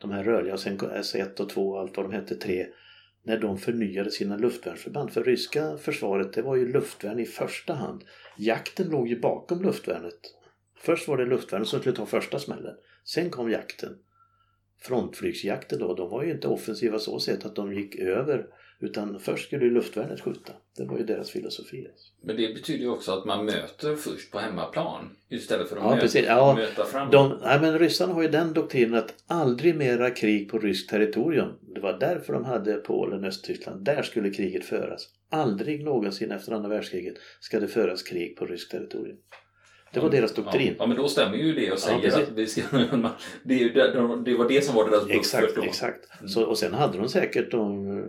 De 0.00 0.10
här 0.10 0.24
rörliga 0.24 0.54
och 0.54 0.60
sen 0.60 0.78
SA1 0.78 1.40
och 1.40 1.48
2 1.48 1.68
och 1.70 1.80
allt 1.80 1.96
vad 1.96 2.06
de 2.06 2.12
hette, 2.12 2.34
3 2.34 2.66
när 3.22 3.38
de 3.38 3.58
förnyade 3.58 4.10
sina 4.10 4.36
luftvärnsförband. 4.36 5.12
För 5.12 5.24
ryska 5.24 5.76
försvaret 5.76 6.32
det 6.32 6.42
var 6.42 6.56
ju 6.56 6.72
luftvärn 6.72 7.18
i 7.18 7.26
första 7.26 7.74
hand. 7.74 8.04
Jakten 8.38 8.88
låg 8.88 9.08
ju 9.08 9.20
bakom 9.20 9.62
luftvärnet. 9.62 10.20
Först 10.78 11.08
var 11.08 11.16
det 11.16 11.26
luftvärnet 11.26 11.68
som 11.68 11.80
skulle 11.80 11.96
ta 11.96 12.06
första 12.06 12.38
smällen. 12.38 12.74
Sen 13.04 13.30
kom 13.30 13.50
jakten 13.50 13.98
frontflygsjakten 14.80 15.78
då, 15.78 15.94
de 15.94 16.10
var 16.10 16.22
ju 16.22 16.30
inte 16.30 16.48
offensiva 16.48 16.98
så 16.98 17.20
sett 17.20 17.44
att 17.44 17.56
de 17.56 17.72
gick 17.72 17.94
över 17.94 18.46
utan 18.80 19.20
först 19.20 19.46
skulle 19.46 19.64
ju 19.64 19.70
luftvärnet 19.70 20.20
skjuta. 20.20 20.52
Det 20.76 20.84
var 20.84 20.98
ju 20.98 21.04
deras 21.04 21.30
filosofi. 21.30 21.86
Men 22.22 22.36
det 22.36 22.54
betyder 22.54 22.80
ju 22.80 22.90
också 22.90 23.12
att 23.12 23.24
man 23.24 23.44
möter 23.44 23.96
först 23.96 24.30
på 24.30 24.38
hemmaplan 24.38 25.16
istället 25.28 25.68
för 25.68 25.76
att 25.76 25.82
ja, 25.82 25.94
möta, 25.94 26.18
ja, 26.18 26.54
möta 26.54 26.84
framåt. 26.84 27.12
De, 27.12 27.38
nej, 27.42 27.60
men 27.60 27.78
ryssarna 27.78 28.12
har 28.12 28.22
ju 28.22 28.28
den 28.28 28.52
doktrinen 28.52 28.94
att 28.94 29.14
aldrig 29.26 29.76
mera 29.76 30.10
krig 30.10 30.50
på 30.50 30.58
ryskt 30.58 30.90
territorium. 30.90 31.48
Det 31.74 31.80
var 31.80 31.98
därför 31.98 32.32
de 32.32 32.44
hade 32.44 32.74
Polen 32.74 33.24
Östtyskland. 33.24 33.84
Där 33.84 34.02
skulle 34.02 34.30
kriget 34.30 34.64
föras. 34.64 35.08
Aldrig 35.30 35.84
någonsin 35.84 36.30
efter 36.30 36.52
andra 36.52 36.68
världskriget 36.68 37.14
ska 37.40 37.60
det 37.60 37.68
föras 37.68 38.02
krig 38.02 38.36
på 38.36 38.46
ryskt 38.46 38.70
territorium. 38.70 39.18
Det 39.92 40.00
var 40.00 40.10
deras 40.10 40.34
doktrin. 40.34 40.74
Ja, 40.78 40.86
men 40.86 40.96
då 40.96 41.08
stämmer 41.08 41.36
ju 41.36 41.54
det 41.54 41.72
och 41.72 41.78
säger 41.78 42.10
ja, 42.10 42.22
att 42.22 42.28
vi 42.28 42.46
ska, 42.46 42.62
det, 43.42 43.54
är 43.54 43.58
ju 43.58 43.72
det, 43.72 43.92
det 44.24 44.34
var 44.34 44.48
det 44.48 44.64
som 44.64 44.74
var 44.74 44.90
deras 44.90 45.08
Exakt, 45.08 45.56
då. 45.56 45.62
exakt. 45.62 46.08
Mm. 46.18 46.28
Så, 46.28 46.44
och 46.44 46.58
sen 46.58 46.74
hade 46.74 46.98
de 46.98 47.08
säkert 47.08 47.50
de, 47.50 48.04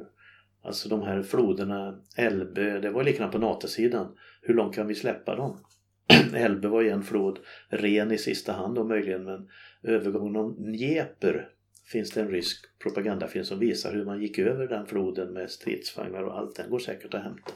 alltså 0.63 0.89
de 0.89 1.01
här 1.01 1.23
floderna, 1.23 1.99
Elbe, 2.17 2.79
det 2.79 2.89
var 2.89 3.03
likadant 3.03 3.31
på 3.31 3.39
NATO-sidan. 3.39 4.15
Hur 4.41 4.53
långt 4.53 4.75
kan 4.75 4.87
vi 4.87 4.95
släppa 4.95 5.35
dem? 5.35 5.57
Elbe 6.35 6.67
var 6.67 6.81
ju 6.81 6.89
en 6.89 7.03
flod, 7.03 7.39
ren 7.69 8.11
i 8.11 8.17
sista 8.17 8.53
hand 8.53 8.75
då 8.75 8.83
möjligen, 8.83 9.23
men 9.23 9.49
övergången 9.83 10.35
om 10.35 10.55
Dnepr 10.55 11.47
finns 11.91 12.11
det 12.11 12.21
en 12.21 12.29
rysk 12.29 12.65
propagandafilm 12.79 13.45
som 13.45 13.59
visar 13.59 13.93
hur 13.93 14.05
man 14.05 14.21
gick 14.21 14.39
över 14.39 14.67
den 14.67 14.85
floden 14.85 15.33
med 15.33 15.49
stridsvagnar 15.51 16.23
och 16.23 16.37
allt. 16.37 16.55
Den 16.55 16.69
går 16.69 16.79
säkert 16.79 17.13
att 17.13 17.23
hämta. 17.23 17.51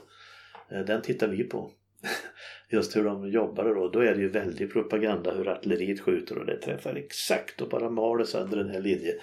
Eh, 0.71 0.79
den 0.79 1.01
tittar 1.01 1.27
vi 1.27 1.43
på. 1.43 1.71
just 2.75 2.95
hur 2.95 3.03
de 3.03 3.29
jobbade 3.29 3.73
då. 3.73 3.89
Då 3.89 3.99
är 3.99 4.15
det 4.15 4.21
ju 4.21 4.29
väldigt 4.29 4.73
propaganda 4.73 5.33
hur 5.33 5.47
artilleriet 5.47 5.99
skjuter 5.99 6.37
och 6.37 6.45
det 6.45 6.57
träffar 6.57 6.95
exakt 6.95 7.61
och 7.61 7.69
bara 7.69 7.89
maler 7.89 8.23
sönder 8.23 8.57
den 8.57 8.69
här 8.69 8.81
linjen. 8.81 9.15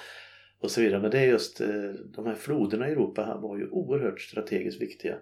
Och 0.61 0.71
så 0.71 0.80
vidare. 0.80 1.00
Men 1.00 1.11
det 1.11 1.18
är 1.18 1.26
just 1.26 1.61
eh, 1.61 1.90
de 2.14 2.26
här 2.26 2.35
floderna 2.35 2.88
i 2.88 2.92
Europa 2.92 3.25
här 3.25 3.38
var 3.38 3.59
ju 3.59 3.68
oerhört 3.68 4.21
strategiskt 4.21 4.82
viktiga. 4.82 5.16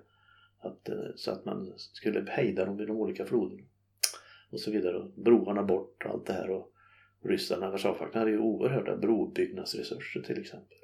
Att, 0.61 0.89
eh, 0.89 0.97
så 1.17 1.31
att 1.31 1.45
man 1.45 1.73
skulle 1.77 2.25
hejda 2.29 2.65
dem 2.65 2.77
vid 2.77 2.87
de 2.87 2.97
olika 2.97 3.25
floderna. 3.25 3.63
Och 4.51 4.61
så 4.61 4.71
vidare. 4.71 5.11
Broarna 5.17 5.63
bort 5.63 6.05
och 6.05 6.11
allt 6.11 6.27
det 6.27 6.33
här. 6.33 6.51
Och 6.51 6.73
ryssarna, 7.25 7.71
Warszawapakten 7.71 8.19
hade 8.19 8.31
ju 8.31 8.39
oerhörda 8.39 8.97
brobyggnadsresurser 8.97 10.21
till 10.21 10.41
exempel. 10.41 10.79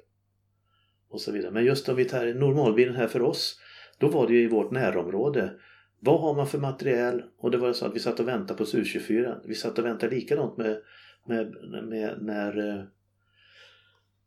Och 1.09 1.21
så 1.21 1.31
vidare. 1.31 1.51
Men 1.51 1.65
just 1.65 1.89
om 1.89 1.95
vi 1.95 2.05
tar 2.05 2.33
normalbilden 2.33 2.95
här 2.95 3.07
för 3.07 3.21
oss. 3.21 3.59
Då 3.99 4.07
var 4.07 4.27
det 4.27 4.33
ju 4.33 4.43
i 4.43 4.47
vårt 4.47 4.71
närområde. 4.71 5.53
Vad 5.99 6.19
har 6.19 6.35
man 6.35 6.47
för 6.47 6.57
material? 6.57 7.23
Och 7.37 7.51
det 7.51 7.57
var 7.57 7.73
så 7.73 7.85
att 7.85 7.95
vi 7.95 7.99
satt 7.99 8.19
och 8.19 8.27
väntade 8.27 8.57
på 8.57 8.65
SU-24. 8.65 9.41
Vi 9.45 9.55
satt 9.55 9.79
och 9.79 9.85
väntade 9.85 10.15
likadant 10.15 10.57
med, 10.57 10.81
med, 11.27 11.55
med 11.83 12.17
när 12.21 12.69
eh, 12.69 12.83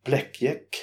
Blackjack 0.04 0.76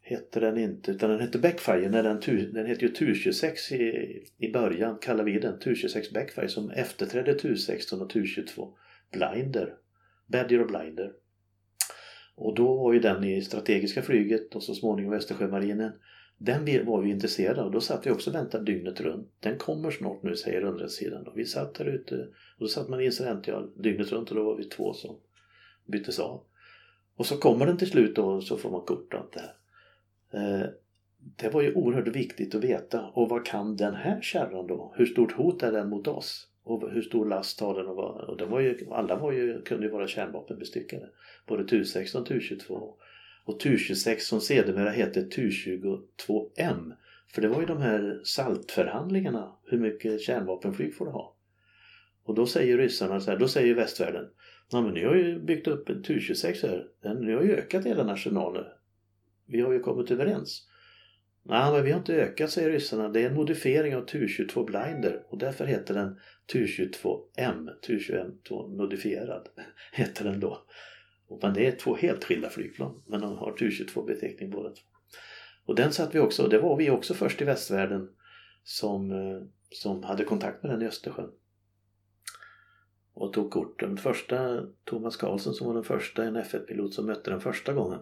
hette 0.00 0.40
den 0.40 0.58
inte 0.58 0.90
utan 0.90 1.10
den 1.10 1.20
hette 1.20 1.38
Backfire. 1.38 1.88
När 1.88 2.02
den, 2.02 2.52
den 2.52 2.66
hette 2.66 2.84
ju 2.84 2.92
TU-26 2.92 3.74
i, 3.74 4.22
i 4.38 4.52
början 4.52 4.98
kallade 4.98 5.30
vi 5.30 5.38
den 5.38 5.58
TU-26 5.58 6.14
Backfire 6.14 6.48
som 6.48 6.70
efterträdde 6.70 7.34
TU-16 7.34 8.00
och 8.00 8.12
TU-22 8.12 8.72
Blinder. 9.12 9.74
Badger 10.26 10.60
och 10.60 10.66
Blinder. 10.66 11.12
Och 12.36 12.54
då 12.54 12.76
var 12.76 12.92
ju 12.92 13.00
den 13.00 13.24
i 13.24 13.42
strategiska 13.42 14.02
flyget 14.02 14.54
och 14.54 14.62
så 14.62 14.74
småningom 14.74 15.12
Östersjömarinen. 15.12 15.92
Den 16.38 16.86
var 16.86 17.02
vi 17.02 17.10
intresserade 17.10 17.62
av. 17.62 17.70
Då 17.70 17.80
satt 17.80 18.06
vi 18.06 18.10
också 18.10 18.30
och 18.30 18.36
väntade 18.36 18.64
dygnet 18.64 19.00
runt. 19.00 19.32
Den 19.40 19.58
kommer 19.58 19.90
snart 19.90 20.22
nu 20.22 20.36
säger 20.36 20.60
underrättelsesidan. 20.60 21.26
Och 21.26 21.38
vi 21.38 21.44
satt 21.44 21.74
där 21.74 21.84
ute 21.84 22.14
och 22.58 22.60
då 22.60 22.68
satt 22.68 22.88
man 22.88 23.00
i 23.00 23.04
incidential 23.04 23.70
dygnet 23.76 24.12
runt 24.12 24.30
och 24.30 24.36
då 24.36 24.44
var 24.44 24.56
vi 24.56 24.64
två 24.64 24.92
som 24.92 25.16
byttes 25.86 26.18
av. 26.18 26.44
Och 27.16 27.26
så 27.26 27.36
kommer 27.36 27.66
den 27.66 27.78
till 27.78 27.90
slut 27.90 28.18
och 28.18 28.44
så 28.44 28.56
får 28.56 28.70
man 28.70 28.80
kort 28.80 29.14
och 29.14 29.20
allt 29.20 29.32
det 29.32 29.40
här. 29.40 29.54
Eh, 30.62 30.66
det 31.36 31.48
var 31.48 31.62
ju 31.62 31.74
oerhört 31.74 32.08
viktigt 32.08 32.54
att 32.54 32.64
veta. 32.64 33.06
Och 33.06 33.28
vad 33.28 33.46
kan 33.46 33.76
den 33.76 33.94
här 33.94 34.20
kärran 34.20 34.66
då? 34.66 34.94
Hur 34.96 35.06
stort 35.06 35.32
hot 35.32 35.62
är 35.62 35.72
den 35.72 35.88
mot 35.88 36.08
oss? 36.08 36.48
Och 36.62 36.90
hur 36.90 37.02
stor 37.02 37.26
last 37.28 37.60
har 37.60 37.74
den? 37.74 37.86
Och, 37.86 37.96
vad, 37.96 38.28
och 38.28 38.36
det 38.36 38.46
var 38.46 38.60
ju, 38.60 38.88
alla 38.90 39.16
var 39.16 39.32
ju, 39.32 39.62
kunde 39.62 39.86
ju 39.86 39.92
vara 39.92 40.06
kärnvapenbestyckade. 40.06 41.08
Både 41.46 41.64
TU-16 41.64 42.20
och 42.20 42.28
TU-22. 42.28 42.92
Och 43.44 43.60
TU-26 43.60 44.18
som 44.18 44.40
sedermera 44.40 44.90
hette 44.90 45.20
TU-22M. 45.20 46.92
För 47.34 47.42
det 47.42 47.48
var 47.48 47.60
ju 47.60 47.66
de 47.66 47.78
här 47.78 48.20
saltförhandlingarna. 48.24 49.56
Hur 49.64 49.78
mycket 49.78 50.20
kärnvapenflyg 50.20 50.94
får 50.94 51.04
du 51.04 51.10
ha? 51.10 51.36
Och 52.24 52.34
då 52.34 52.46
säger 52.46 52.78
ryssarna 52.78 53.20
så 53.20 53.30
här, 53.30 53.38
då 53.38 53.48
säger 53.48 53.74
västvärlden 53.74 54.26
nej 54.72 54.82
men 54.82 54.94
ni 54.94 55.04
har 55.04 55.14
ju 55.14 55.40
byggt 55.40 55.66
upp 55.66 55.88
en 55.88 56.02
TU-26 56.02 56.68
här. 56.68 56.86
Ni 57.20 57.32
har 57.32 57.42
ju 57.42 57.56
ökat 57.56 57.86
era 57.86 58.04
nationalen. 58.04 58.64
Vi 59.46 59.60
har 59.60 59.72
ju 59.72 59.80
kommit 59.80 60.10
överens. 60.10 60.68
Nej, 61.42 61.72
men 61.72 61.84
vi 61.84 61.90
har 61.90 61.98
inte 61.98 62.14
ökat 62.14 62.50
säger 62.50 62.70
ryssarna. 62.70 63.08
Det 63.08 63.20
är 63.20 63.30
en 63.30 63.34
modifiering 63.34 63.96
av 63.96 64.06
TU-22 64.06 64.66
Blinder 64.66 65.22
och 65.28 65.38
därför 65.38 65.66
heter 65.66 65.94
den 65.94 66.18
TU-22M. 66.52 67.68
TU-22 67.86 68.76
modifierad 68.76 69.48
heter 69.92 70.24
den 70.24 70.40
då. 70.40 70.66
Men 71.42 71.54
det 71.54 71.66
är 71.66 71.72
två 71.72 71.96
helt 71.96 72.24
skilda 72.24 72.50
flygplan 72.50 73.02
men 73.06 73.20
de 73.20 73.38
har 73.38 73.52
TU-22 73.52 74.06
beteckning 74.06 74.50
båda 74.50 74.70
två. 74.70 74.82
Och 75.66 75.74
den 75.74 75.92
satt 75.92 76.14
vi 76.14 76.18
också, 76.18 76.48
det 76.48 76.58
var 76.58 76.76
vi 76.76 76.90
också 76.90 77.14
först 77.14 77.42
i 77.42 77.44
västvärlden 77.44 78.08
som, 78.62 79.10
eh, 79.10 79.42
som 79.70 80.02
hade 80.02 80.24
kontakt 80.24 80.62
med 80.62 80.72
den 80.72 80.82
i 80.82 80.86
Östersjön 80.86 81.30
och 83.14 83.32
tog 83.32 83.50
kort. 83.50 83.80
Den 83.80 83.96
första, 83.96 84.66
Thomas 84.84 85.16
Karlsson 85.16 85.54
som 85.54 85.66
var 85.66 85.74
den 85.74 85.84
första 85.84 86.24
en 86.24 86.36
F1-pilot 86.36 86.94
som 86.94 87.06
mötte 87.06 87.30
den 87.30 87.40
första 87.40 87.72
gången. 87.72 88.00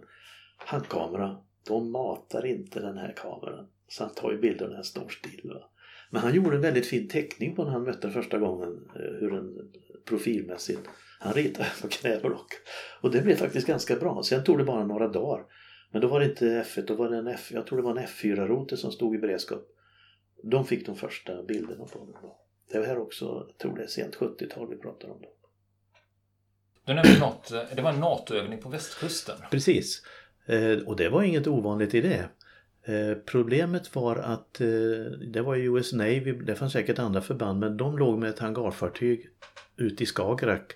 Handkamera, 0.56 1.38
de 1.68 1.92
matar 1.92 2.46
inte 2.46 2.80
den 2.80 2.98
här 2.98 3.14
kameran. 3.16 3.66
Så 3.88 4.04
han 4.04 4.14
tar 4.14 4.32
ju 4.32 4.38
bilder 4.38 4.68
när 4.68 4.74
den 4.74 4.84
står 4.84 5.08
still. 5.08 5.50
Va? 5.54 5.70
Men 6.10 6.22
han 6.22 6.34
gjorde 6.34 6.56
en 6.56 6.62
väldigt 6.62 6.86
fin 6.86 7.08
teckning 7.08 7.54
på 7.54 7.64
när 7.64 7.70
han 7.70 7.84
mötte 7.84 8.00
den 8.00 8.12
första 8.12 8.38
gången. 8.38 8.88
Eh, 8.96 9.20
hur 9.20 9.30
den 9.30 9.72
profilmässigt. 10.04 10.88
Han 11.22 11.32
ritade 11.32 11.68
på 11.82 11.88
knäblock. 11.88 12.52
Och 13.00 13.10
det 13.10 13.22
blev 13.22 13.36
faktiskt 13.36 13.66
ganska 13.66 13.96
bra. 13.96 14.22
Sen 14.22 14.44
tog 14.44 14.58
det 14.58 14.64
bara 14.64 14.86
några 14.86 15.08
dagar. 15.08 15.44
Men 15.90 16.00
då 16.00 16.08
var 16.08 16.20
det 16.20 16.26
inte 16.26 16.44
F1, 16.44 16.86
då 16.86 16.94
var 16.94 17.10
det 17.10 17.16
en 17.16 17.28
F, 17.28 17.52
jag 17.54 17.66
tror 17.66 17.78
det 17.78 17.84
var 17.84 17.90
en 17.90 18.06
F4-rote 18.06 18.76
som 18.76 18.92
stod 18.92 19.14
i 19.14 19.18
beredskap. 19.18 19.62
De 20.42 20.66
fick 20.66 20.86
de 20.86 20.96
första 20.96 21.42
bilderna 21.42 21.84
på 21.84 21.98
den. 21.98 22.12
Då. 22.22 22.38
Det 22.72 22.78
var 22.78 22.86
här 22.86 22.98
också, 22.98 23.46
jag 23.48 23.58
tror 23.58 23.76
det 23.76 23.82
är 23.82 23.86
sent 23.86 24.16
70-tal 24.16 24.68
vi 24.70 24.76
pratar 24.76 25.08
om. 25.08 25.18
Då. 25.22 25.28
Du 26.84 26.94
nämnde 26.94 27.20
något, 27.20 27.52
det 27.76 27.82
var 27.82 27.90
en 27.90 28.00
NATO-övning 28.00 28.60
på 28.60 28.68
västkusten. 28.68 29.36
Precis. 29.50 30.02
Eh, 30.46 30.78
och 30.86 30.96
det 30.96 31.08
var 31.08 31.22
inget 31.22 31.46
ovanligt 31.46 31.94
i 31.94 32.00
det. 32.00 32.28
Eh, 32.84 33.16
problemet 33.26 33.94
var 33.94 34.16
att 34.16 34.60
eh, 34.60 34.66
det 35.32 35.42
var 35.42 35.56
US 35.56 35.92
Navy, 35.92 36.32
det 36.32 36.54
fanns 36.54 36.72
säkert 36.72 36.98
andra 36.98 37.20
förband 37.20 37.60
men 37.60 37.76
de 37.76 37.98
låg 37.98 38.18
med 38.18 38.30
ett 38.30 38.38
hangarfartyg 38.38 39.28
ute 39.76 40.02
i 40.02 40.06
Skagerrak 40.06 40.72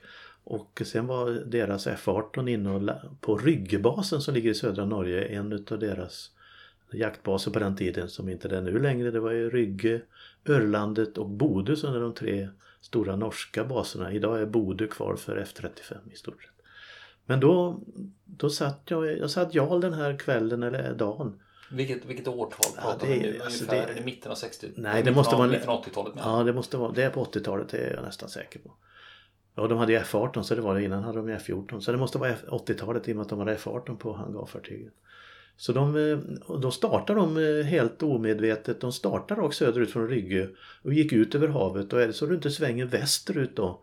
och 0.48 0.82
sen 0.84 1.06
var 1.06 1.30
deras 1.30 1.86
F-18 1.86 2.48
inne 2.48 3.00
på 3.20 3.38
Ryggebasen 3.38 4.20
som 4.20 4.34
ligger 4.34 4.50
i 4.50 4.54
södra 4.54 4.84
Norge, 4.84 5.24
en 5.24 5.52
utav 5.52 5.78
deras 5.78 6.30
jaktbaser 6.92 7.50
på 7.50 7.58
den 7.58 7.76
tiden 7.76 8.08
som 8.08 8.28
inte 8.28 8.56
är 8.56 8.62
nu 8.62 8.78
längre. 8.78 9.10
Det 9.10 9.20
var 9.20 9.30
ju 9.30 9.50
Rygge, 9.50 10.00
Örlandet 10.48 11.18
och 11.18 11.28
Bodö 11.28 11.76
som 11.76 11.94
är 11.94 12.00
de 12.00 12.14
tre 12.14 12.48
stora 12.80 13.16
norska 13.16 13.64
baserna. 13.64 14.12
Idag 14.12 14.40
är 14.40 14.46
Bodö 14.46 14.86
kvar 14.86 15.16
för 15.16 15.36
F35 15.36 16.12
i 16.12 16.16
stort 16.16 16.42
sett. 16.42 16.66
Men 17.24 17.40
då, 17.40 17.80
då 18.24 18.50
satt 18.50 18.82
jag, 18.84 19.18
jag 19.18 19.30
satt 19.30 19.54
Jarl 19.54 19.80
den 19.80 19.92
här 19.92 20.18
kvällen 20.18 20.62
eller 20.62 20.94
dagen. 20.94 21.40
Vilket, 21.70 22.04
vilket 22.04 22.28
årtal 22.28 22.72
pratar 22.82 23.06
ja, 23.06 23.14
vi 23.14 23.20
nu? 23.20 23.40
Alltså 23.44 23.64
Ungefär 23.64 23.94
det, 23.94 24.04
mitten 24.04 24.32
av 24.32 24.36
60 24.36 24.70
Nej, 24.76 25.02
det 25.02 25.12
måste 25.12 25.36
vara... 25.36 25.48
Mitten 25.48 25.68
av 25.68 25.84
80-talet? 25.84 26.14
Ja, 26.16 26.42
det 26.42 26.52
måste 26.52 26.76
vara, 26.76 26.92
det 26.92 27.02
är 27.02 27.10
på 27.10 27.24
80-talet, 27.24 27.68
det 27.68 27.78
är 27.78 27.94
jag 27.94 28.04
nästan 28.04 28.28
säker 28.28 28.58
på. 28.58 28.72
Ja, 29.56 29.66
de 29.66 29.78
hade 29.78 29.92
ju 29.92 29.98
F18 29.98 30.42
så 30.42 30.54
det 30.54 30.60
var 30.60 30.74
det 30.74 30.84
innan 30.84 31.02
hade 31.02 31.18
de 31.18 31.28
F14. 31.28 31.80
Så 31.80 31.92
det 31.92 31.98
måste 31.98 32.18
vara 32.18 32.34
80-talet 32.34 33.08
i 33.08 33.12
och 33.12 33.16
med 33.16 33.22
att 33.22 33.28
de 33.28 33.38
hade 33.38 33.56
F18 33.56 33.96
på 33.96 34.12
hangarfartygen. 34.12 34.90
Så 35.56 35.72
de, 35.72 35.96
eh, 35.96 36.18
då 36.58 36.70
startade 36.70 37.20
de 37.20 37.36
eh, 37.36 37.64
helt 37.64 38.02
omedvetet, 38.02 38.80
de 38.80 38.92
startade 38.92 39.40
rakt 39.40 39.56
söderut 39.56 39.90
från 39.90 40.08
Rygge 40.08 40.48
och 40.82 40.92
gick 40.92 41.12
ut 41.12 41.34
över 41.34 41.48
havet 41.48 41.92
och 41.92 42.02
är 42.02 42.06
det 42.06 42.12
så 42.12 42.26
du 42.26 42.34
inte 42.34 42.50
svänger 42.50 42.86
västerut 42.86 43.56
då 43.56 43.82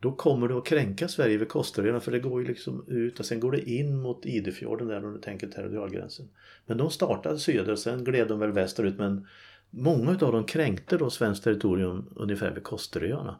då 0.00 0.12
kommer 0.12 0.48
du 0.48 0.54
att 0.54 0.66
kränka 0.66 1.08
Sverige 1.08 1.36
vid 1.36 1.48
Kosteröarna 1.48 2.00
för 2.00 2.12
det 2.12 2.18
går 2.18 2.42
ju 2.42 2.48
liksom 2.48 2.84
ut 2.88 3.20
och 3.20 3.26
sen 3.26 3.40
går 3.40 3.52
det 3.52 3.70
in 3.70 4.00
mot 4.00 4.26
Idefjorden 4.26 4.88
där 4.88 5.04
om 5.04 5.12
du 5.12 5.20
tänker 5.20 5.46
territorialgränsen. 5.46 6.28
Men 6.66 6.78
de 6.78 6.90
startade 6.90 7.38
söder 7.38 7.76
sen 7.76 8.04
gled 8.04 8.28
de 8.28 8.38
väl 8.38 8.52
västerut 8.52 8.98
men 8.98 9.26
många 9.70 10.10
av 10.10 10.32
dem 10.32 10.44
kränkte 10.44 10.96
då 10.96 11.10
svenskt 11.10 11.44
territorium 11.44 12.10
ungefär 12.16 12.50
vid 12.50 12.62
Kosteröarna. 12.62 13.38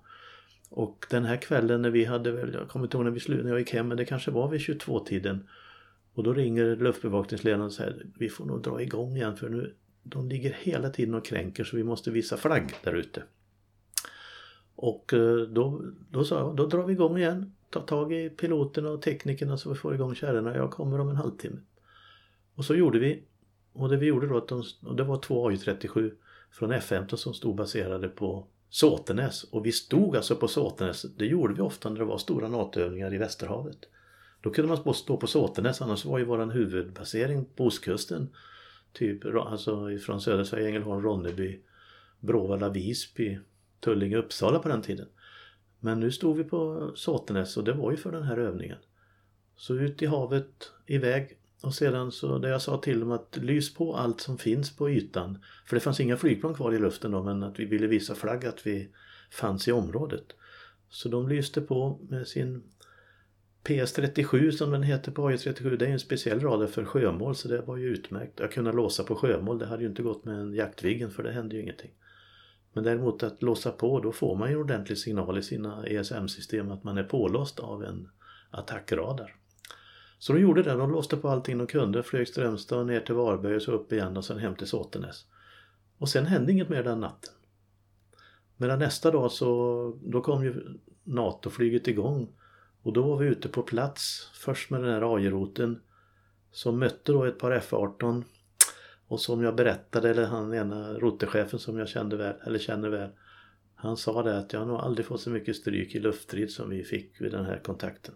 Och 0.70 1.06
den 1.10 1.24
här 1.24 1.36
kvällen 1.36 1.82
när 1.82 1.90
vi 1.90 2.04
hade 2.04 2.32
väl, 2.32 2.54
jag 2.54 2.68
kommer 2.68 2.86
inte 2.86 2.96
ihåg 2.96 3.04
när 3.04 3.12
vi 3.12 3.20
slutade, 3.20 3.44
när 3.44 3.50
jag 3.50 3.58
gick 3.58 3.72
hem 3.72 3.88
men 3.88 3.96
det 3.96 4.04
kanske 4.04 4.30
var 4.30 4.48
vid 4.48 4.60
22-tiden 4.60 5.48
och 6.14 6.22
då 6.22 6.32
ringer 6.32 6.76
luftbevakningsledaren 6.76 7.64
och 7.64 7.72
säger 7.72 8.06
vi 8.18 8.28
får 8.28 8.44
nog 8.44 8.62
dra 8.62 8.82
igång 8.82 9.16
igen 9.16 9.36
för 9.36 9.48
nu 9.48 9.74
de 10.02 10.28
ligger 10.28 10.52
hela 10.52 10.90
tiden 10.90 11.14
och 11.14 11.24
kränker 11.24 11.64
så 11.64 11.76
vi 11.76 11.84
måste 11.84 12.10
visa 12.10 12.36
flagg 12.36 12.72
där 12.84 12.92
ute. 12.92 13.22
Och 14.74 15.14
eh, 15.14 15.36
då, 15.36 15.82
då 16.10 16.24
sa 16.24 16.38
jag, 16.38 16.56
då 16.56 16.66
drar 16.66 16.86
vi 16.86 16.92
igång 16.92 17.18
igen. 17.18 17.54
Ta 17.70 17.80
tag 17.80 18.12
i 18.12 18.30
piloterna 18.30 18.90
och 18.90 19.02
teknikerna 19.02 19.58
så 19.58 19.70
vi 19.70 19.76
får 19.76 19.94
igång 19.94 20.14
kärrorna. 20.14 20.56
Jag 20.56 20.70
kommer 20.70 21.00
om 21.00 21.08
en 21.08 21.16
halvtimme. 21.16 21.60
Och 22.54 22.64
så 22.64 22.74
gjorde 22.74 22.98
vi. 22.98 23.24
Och 23.72 23.88
det 23.88 23.96
vi 23.96 24.06
gjorde 24.06 24.26
då, 24.26 24.36
att 24.36 24.48
de, 24.48 24.62
och 24.82 24.96
det 24.96 25.04
var 25.04 25.18
två 25.18 25.50
AJ37 25.50 26.12
från 26.50 26.72
F15 26.72 27.16
som 27.16 27.34
stod 27.34 27.56
baserade 27.56 28.08
på 28.08 28.46
Såtenäs. 28.68 29.44
Och 29.44 29.66
vi 29.66 29.72
stod 29.72 30.16
alltså 30.16 30.36
på 30.36 30.48
Såtenäs. 30.48 31.02
Det 31.02 31.26
gjorde 31.26 31.54
vi 31.54 31.60
ofta 31.60 31.88
när 31.88 31.98
det 31.98 32.04
var 32.04 32.18
stora 32.18 32.48
NATO-övningar 32.48 33.14
i 33.14 33.18
Västerhavet. 33.18 33.78
Då 34.40 34.50
kunde 34.50 34.82
man 34.84 34.94
stå 34.94 35.16
på 35.16 35.26
Såtenäs, 35.26 35.82
annars 35.82 36.04
var 36.04 36.18
ju 36.18 36.24
våran 36.24 36.50
huvudbasering 36.50 37.44
på 37.44 37.66
ostkusten. 37.66 38.28
Typ 38.92 39.24
alltså 39.24 39.98
från 39.98 40.20
södra 40.20 40.44
Sverige, 40.44 40.68
Ängelholm, 40.68 41.02
Ronneby, 41.02 41.60
Bråvalla, 42.20 42.68
Visby, 42.68 43.38
Tullinge, 43.80 44.16
Uppsala 44.16 44.58
på 44.58 44.68
den 44.68 44.82
tiden. 44.82 45.06
Men 45.80 46.00
nu 46.00 46.12
stod 46.12 46.36
vi 46.36 46.44
på 46.44 46.92
Såtenäs 46.94 47.56
och 47.56 47.64
det 47.64 47.72
var 47.72 47.90
ju 47.90 47.96
för 47.96 48.12
den 48.12 48.22
här 48.22 48.36
övningen. 48.36 48.78
Så 49.56 49.74
ut 49.74 50.02
i 50.02 50.06
havet, 50.06 50.72
iväg 50.86 51.38
och 51.66 51.74
sedan 51.74 52.12
så 52.12 52.38
det 52.38 52.48
jag 52.48 52.62
sa 52.62 52.78
till 52.78 53.00
dem 53.00 53.10
att 53.10 53.36
lys 53.36 53.74
på 53.74 53.96
allt 53.96 54.20
som 54.20 54.38
finns 54.38 54.76
på 54.76 54.90
ytan. 54.90 55.38
För 55.66 55.76
det 55.76 55.80
fanns 55.80 56.00
inga 56.00 56.16
flygplan 56.16 56.54
kvar 56.54 56.72
i 56.72 56.78
luften 56.78 57.10
då 57.10 57.22
men 57.22 57.42
att 57.42 57.58
vi 57.58 57.64
ville 57.64 57.86
visa 57.86 58.14
flagg 58.14 58.46
att 58.46 58.66
vi 58.66 58.88
fanns 59.30 59.68
i 59.68 59.72
området. 59.72 60.24
Så 60.88 61.08
de 61.08 61.28
lyste 61.28 61.60
på 61.60 62.00
med 62.08 62.28
sin 62.28 62.62
PS37 63.64 64.50
som 64.50 64.70
den 64.70 64.82
heter 64.82 65.12
på 65.12 65.30
AJ37 65.30 65.76
det 65.76 65.86
är 65.86 65.90
en 65.90 66.00
speciell 66.00 66.40
radar 66.40 66.66
för 66.66 66.84
sjömål 66.84 67.34
så 67.34 67.48
det 67.48 67.60
var 67.60 67.76
ju 67.76 67.88
utmärkt. 67.88 68.40
Att 68.40 68.52
kunna 68.52 68.72
låsa 68.72 69.04
på 69.04 69.14
sjömål 69.14 69.58
det 69.58 69.66
hade 69.66 69.82
ju 69.82 69.88
inte 69.88 70.02
gått 70.02 70.24
med 70.24 70.40
en 70.40 70.54
Jaktviggen 70.54 71.10
för 71.10 71.22
det 71.22 71.32
hände 71.32 71.56
ju 71.56 71.62
ingenting. 71.62 71.90
Men 72.72 72.84
däremot 72.84 73.22
att 73.22 73.42
låsa 73.42 73.72
på, 73.72 74.00
då 74.00 74.12
får 74.12 74.36
man 74.36 74.48
ju 74.48 74.54
en 74.54 74.60
ordentlig 74.60 74.98
signal 74.98 75.38
i 75.38 75.42
sina 75.42 75.86
ESM-system 75.86 76.70
att 76.70 76.84
man 76.84 76.98
är 76.98 77.04
pålåst 77.04 77.60
av 77.60 77.84
en 77.84 78.08
attackradar. 78.50 79.36
Så 80.18 80.32
de 80.32 80.40
gjorde 80.40 80.62
det, 80.62 80.74
de 80.74 80.90
låste 80.90 81.16
på 81.16 81.28
allting 81.28 81.58
de 81.58 81.66
kunde, 81.66 82.02
flög 82.02 82.28
Strömstad 82.28 82.86
ner 82.86 83.00
till 83.00 83.14
Varberg 83.14 83.56
och 83.56 83.62
så 83.62 83.72
upp 83.72 83.92
igen 83.92 84.16
och 84.16 84.24
sen 84.24 84.38
hem 84.38 84.54
till 84.54 84.66
Såtenäs. 84.66 85.26
Och 85.98 86.08
sen 86.08 86.26
hände 86.26 86.52
inget 86.52 86.68
mer 86.68 86.82
den 86.82 87.00
natten. 87.00 87.32
Medan 88.56 88.78
nästa 88.78 89.10
dag 89.10 89.32
så 89.32 89.98
då 90.02 90.20
kom 90.20 90.44
ju 90.44 90.78
NATO-flyget 91.04 91.88
igång 91.88 92.28
och 92.82 92.92
då 92.92 93.02
var 93.02 93.16
vi 93.16 93.26
ute 93.26 93.48
på 93.48 93.62
plats 93.62 94.30
först 94.34 94.70
med 94.70 94.80
den 94.80 94.92
här 94.92 95.16
AJ-roten 95.16 95.80
som 96.50 96.78
mötte 96.78 97.12
då 97.12 97.24
ett 97.24 97.38
par 97.38 97.50
F-18 97.50 98.24
och 99.08 99.20
som 99.20 99.42
jag 99.42 99.56
berättade, 99.56 100.10
eller 100.10 100.24
han 100.24 100.54
ena 100.54 100.94
rotechefen 100.94 101.58
som 101.58 101.78
jag 101.78 101.88
kände 101.88 102.16
väl, 102.16 102.34
eller 102.44 102.58
känner 102.58 102.88
väl 102.88 103.10
han 103.78 103.96
sa 103.96 104.22
det 104.22 104.38
att 104.38 104.52
jag 104.52 104.60
har 104.60 104.66
nog 104.66 104.76
aldrig 104.76 105.06
fått 105.06 105.20
så 105.20 105.30
mycket 105.30 105.56
stryk 105.56 105.94
i 105.94 105.98
luftstrid 105.98 106.50
som 106.50 106.70
vi 106.70 106.84
fick 106.84 107.20
vid 107.20 107.32
den 107.32 107.44
här 107.44 107.58
kontakten. 107.58 108.14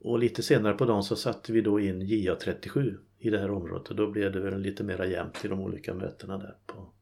Och 0.00 0.18
lite 0.18 0.42
senare 0.42 0.74
på 0.74 0.84
dagen 0.84 1.02
så 1.02 1.16
satte 1.16 1.52
vi 1.52 1.60
då 1.60 1.80
in 1.80 2.02
JA37 2.02 2.96
i 3.18 3.30
det 3.30 3.38
här 3.38 3.50
området 3.50 3.88
och 3.88 3.96
då 3.96 4.10
blev 4.10 4.32
det 4.32 4.40
väl 4.40 4.60
lite 4.60 4.84
mera 4.84 5.06
jämnt 5.06 5.44
i 5.44 5.48
de 5.48 5.60
olika 5.60 5.94
mötena 5.94 6.38
där 6.38 6.56
på 6.66 6.92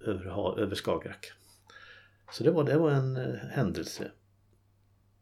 över, 0.00 0.60
över 0.60 0.74
Skagerrak. 0.74 1.32
Så 2.32 2.44
det 2.44 2.50
var, 2.50 2.64
det 2.64 2.78
var 2.78 2.90
en 2.90 3.16
eh, 3.16 3.34
händelse. 3.50 4.10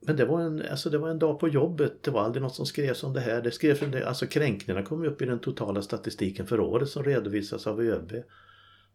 Men 0.00 0.16
det 0.16 0.24
var, 0.24 0.40
en, 0.40 0.62
alltså 0.70 0.90
det 0.90 0.98
var 0.98 1.08
en 1.08 1.18
dag 1.18 1.40
på 1.40 1.48
jobbet. 1.48 2.02
Det 2.02 2.10
var 2.10 2.22
aldrig 2.22 2.42
något 2.42 2.54
som 2.54 2.66
skrevs 2.66 3.04
om 3.04 3.12
det 3.12 3.20
här. 3.20 3.42
Det 3.42 3.50
skrevs, 3.50 3.82
alltså 4.06 4.26
kränkningarna 4.26 4.86
kom 4.86 5.04
upp 5.04 5.22
i 5.22 5.26
den 5.26 5.38
totala 5.38 5.82
statistiken 5.82 6.46
för 6.46 6.60
året 6.60 6.88
som 6.88 7.04
redovisas 7.04 7.66
av 7.66 7.80
ÖB 7.80 8.12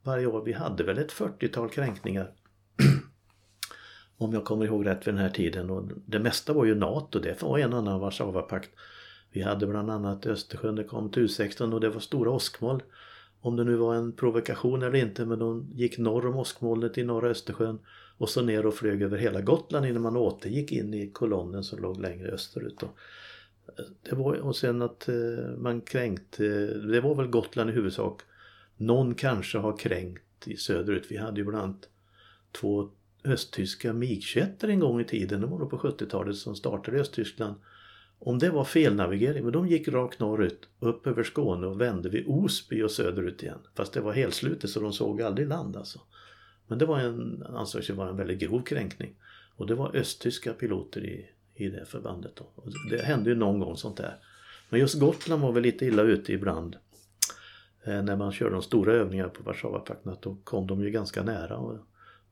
varje 0.03 0.25
år. 0.25 0.45
Vi 0.45 0.53
hade 0.53 0.83
väl 0.83 0.97
ett 0.97 1.11
40-tal 1.11 1.69
kränkningar. 1.69 2.31
Om 4.21 4.33
jag 4.33 4.45
kommer 4.45 4.65
ihåg 4.65 4.85
rätt 4.85 5.07
vid 5.07 5.13
den 5.13 5.21
här 5.21 5.29
tiden. 5.29 5.69
Och 5.69 5.83
det 6.05 6.19
mesta 6.19 6.53
var 6.53 6.65
ju 6.65 6.75
NATO. 6.75 7.19
Det 7.19 7.41
var 7.41 7.59
en 7.59 7.73
annan 7.73 7.99
Warszawapakt. 7.99 8.69
Vi 9.31 9.41
hade 9.41 9.67
bland 9.67 9.91
annat 9.91 10.25
Östersjön. 10.25 10.75
Det 10.75 10.83
kom 10.83 11.11
till 11.11 11.23
U16 11.23 11.73
och 11.73 11.81
det 11.81 11.89
var 11.89 11.99
stora 11.99 12.31
åskmoln. 12.31 12.81
Om 13.41 13.55
det 13.55 13.63
nu 13.63 13.75
var 13.75 13.95
en 13.95 14.11
provokation 14.11 14.83
eller 14.83 14.99
inte 14.99 15.25
men 15.25 15.39
de 15.39 15.67
gick 15.73 15.97
norr 15.97 16.27
om 16.27 16.37
åskmolnet 16.37 16.97
i 16.97 17.03
norra 17.03 17.29
Östersjön 17.29 17.79
och 18.17 18.29
så 18.29 18.41
ner 18.41 18.65
och 18.65 18.73
flög 18.73 19.01
över 19.01 19.17
hela 19.17 19.41
Gotland 19.41 19.85
innan 19.85 20.01
man 20.01 20.17
återgick 20.17 20.71
in 20.71 20.93
i 20.93 21.11
kolonnen 21.11 21.63
som 21.63 21.81
låg 21.81 21.99
längre 21.99 22.31
österut. 22.31 22.83
Det 24.09 24.15
var, 24.15 24.35
och 24.35 24.55
sen 24.55 24.81
att 24.81 25.09
eh, 25.09 25.57
man 25.57 25.81
kränkte, 25.81 26.45
eh, 26.45 26.77
det 26.77 27.01
var 27.01 27.15
väl 27.15 27.27
Gotland 27.27 27.69
i 27.69 27.73
huvudsak. 27.73 28.21
Någon 28.77 29.15
kanske 29.15 29.57
har 29.57 29.77
kränkt 29.77 30.47
i 30.47 30.57
söderut. 30.57 31.05
Vi 31.09 31.17
hade 31.17 31.37
ju 31.39 31.45
bland 31.45 31.63
annat 31.63 31.89
två 32.51 32.89
östtyska 33.23 33.93
mig 33.93 34.21
en 34.61 34.79
gång 34.79 35.01
i 35.01 35.03
tiden, 35.03 35.41
det 35.41 35.47
var 35.47 35.59
nog 35.59 35.69
på 35.69 35.77
70-talet 35.77 36.35
som 36.35 36.55
startade 36.55 36.97
i 36.97 36.99
Östtyskland. 36.99 37.55
Om 38.19 38.39
det 38.39 38.49
var 38.49 38.63
felnavigering, 38.63 39.43
men 39.43 39.53
de 39.53 39.67
gick 39.67 39.87
rakt 39.87 40.19
norrut, 40.19 40.67
upp 40.79 41.07
över 41.07 41.23
Skåne 41.23 41.67
och 41.67 41.81
vände 41.81 42.09
vid 42.09 42.25
Osby 42.27 42.81
och 42.81 42.91
söderut 42.91 43.43
igen. 43.43 43.59
Fast 43.75 43.93
det 43.93 44.01
var 44.01 44.13
helslutet 44.13 44.69
så 44.69 44.79
de 44.79 44.93
såg 44.93 45.21
aldrig 45.21 45.47
land 45.47 45.77
alltså. 45.77 45.99
Men 46.67 46.77
det 46.77 46.85
var 46.85 46.99
en, 46.99 47.43
ansågs 47.49 47.89
vara 47.89 48.09
en 48.09 48.17
väldigt 48.17 48.39
grov 48.39 48.61
kränkning. 48.61 49.15
Och 49.55 49.67
det 49.67 49.75
var 49.75 49.95
östtyska 49.95 50.53
piloter 50.53 51.05
i, 51.05 51.29
i 51.55 51.69
det 51.69 51.85
förbandet. 51.85 52.35
Då. 52.35 52.49
Och 52.55 52.71
det 52.89 53.01
hände 53.01 53.29
ju 53.29 53.35
någon 53.35 53.59
gång 53.59 53.77
sånt 53.77 53.97
där. 53.97 54.15
Men 54.69 54.79
just 54.79 54.99
Gotland 54.99 55.41
var 55.41 55.51
väl 55.51 55.63
lite 55.63 55.85
illa 55.85 56.01
ute 56.01 56.33
ibland. 56.33 56.75
Eh, 57.83 58.03
när 58.03 58.15
man 58.15 58.31
körde 58.31 58.51
de 58.51 58.61
stora 58.61 58.93
övningarna 58.93 59.29
på 59.29 59.43
Warszawapakten 59.43 60.15
då 60.21 60.37
kom 60.43 60.67
de 60.67 60.81
ju 60.81 60.91
ganska 60.91 61.23
nära. 61.23 61.57
Och, 61.57 61.77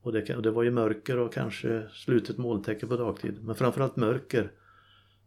och, 0.02 0.12
det, 0.12 0.36
och 0.36 0.42
det 0.42 0.50
var 0.50 0.62
ju 0.62 0.70
mörker 0.70 1.18
och 1.18 1.32
kanske 1.32 1.88
slutet 1.92 2.38
molntäcke 2.38 2.86
på 2.86 2.96
dagtid. 2.96 3.44
Men 3.44 3.54
framförallt 3.54 3.96
mörker. 3.96 4.52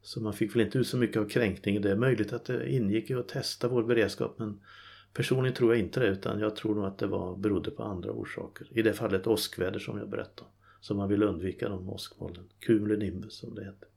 Så 0.02 0.22
man 0.22 0.34
fick 0.34 0.56
väl 0.56 0.62
inte 0.62 0.78
ut 0.78 0.88
så 0.88 0.98
mycket 0.98 1.18
av 1.18 1.30
kränkning. 1.30 1.82
Det 1.82 1.92
är 1.92 1.96
möjligt 1.96 2.34
att 2.34 2.46
det 2.46 2.72
ingick 2.72 3.10
i 3.10 3.14
att 3.14 3.28
testa 3.28 3.68
vår 3.68 3.84
beredskap 3.84 4.36
men 4.40 4.60
Personligen 5.14 5.56
tror 5.56 5.74
jag 5.74 5.80
inte 5.80 6.00
det 6.00 6.08
utan 6.08 6.40
jag 6.40 6.56
tror 6.56 6.76
nog 6.76 6.86
att 6.86 6.98
det 6.98 7.08
var, 7.08 7.36
berodde 7.36 7.72
på 7.72 7.84
andra 7.84 8.12
orsaker. 8.12 8.68
I 8.70 8.82
det 8.82 8.94
fallet 8.94 9.28
åskväder 9.28 9.80
som 9.80 9.98
jag 9.98 10.10
berättade. 10.10 10.50
Så 10.82 10.94
man 10.94 11.10
vill 11.10 11.24
undvika 11.24 11.70
de 11.70 11.90
åskmolnen. 11.90 12.44
Cumulonimbus 12.60 13.34
som 13.34 13.56
det 13.56 13.64
heter. 13.64 13.88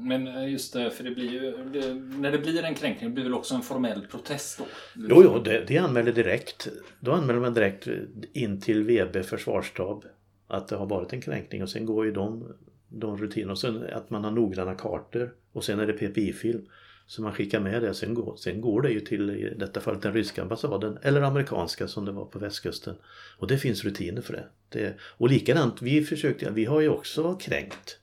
Men 0.00 0.26
eh, 0.26 0.52
just 0.52 0.72
det, 0.72 0.90
för 0.90 1.04
det 1.04 1.10
blir 1.10 1.32
ju, 1.32 1.56
det, 1.72 1.94
när 1.94 2.32
det 2.32 2.38
blir 2.38 2.62
en 2.62 2.74
kränkning 2.74 3.10
det 3.10 3.14
blir 3.14 3.24
väl 3.24 3.34
också 3.34 3.54
en 3.54 3.62
formell 3.62 4.06
protest 4.06 4.58
då? 4.58 4.64
Jo, 4.94 5.22
jo 5.24 5.38
det, 5.38 5.64
det 5.66 5.78
anmäler 5.78 6.12
direkt. 6.12 6.68
Då 7.00 7.12
anmäler 7.12 7.40
man 7.40 7.54
direkt 7.54 7.88
in 8.32 8.60
till 8.60 8.84
VB 8.84 9.22
försvarsstab 9.22 10.04
att 10.46 10.68
det 10.68 10.76
har 10.76 10.86
varit 10.86 11.12
en 11.12 11.20
kränkning 11.20 11.62
och 11.62 11.70
sen 11.70 11.86
går 11.86 12.06
ju 12.06 12.12
de, 12.12 12.52
de 12.88 13.16
rutinerna 13.16 13.52
och 13.52 13.58
sen 13.58 13.84
att 13.92 14.10
man 14.10 14.24
har 14.24 14.30
noggranna 14.30 14.74
kartor 14.74 15.34
och 15.52 15.64
sen 15.64 15.80
är 15.80 15.86
det 15.86 15.92
PPI-film. 15.92 16.66
Så 17.06 17.22
man 17.22 17.32
skickar 17.32 17.60
med 17.60 17.82
det. 17.82 17.94
Sen 17.94 18.14
går, 18.14 18.36
sen 18.36 18.60
går 18.60 18.82
det 18.82 18.90
ju 18.90 19.00
till 19.00 19.30
i 19.30 19.54
detta 19.56 19.80
fallet 19.80 20.02
den 20.02 20.12
ryska 20.12 20.42
ambassaden 20.42 20.98
eller 21.02 21.22
amerikanska 21.22 21.88
som 21.88 22.04
det 22.04 22.12
var 22.12 22.24
på 22.24 22.38
västkusten. 22.38 22.94
Och 23.38 23.46
det 23.46 23.58
finns 23.58 23.84
rutiner 23.84 24.22
för 24.22 24.32
det. 24.32 24.44
det 24.68 24.96
och 25.00 25.28
likadant, 25.28 25.82
vi 25.82 26.04
försökte, 26.04 26.50
vi 26.50 26.64
har 26.64 26.80
ju 26.80 26.88
också 26.88 27.34
kränkt. 27.34 27.98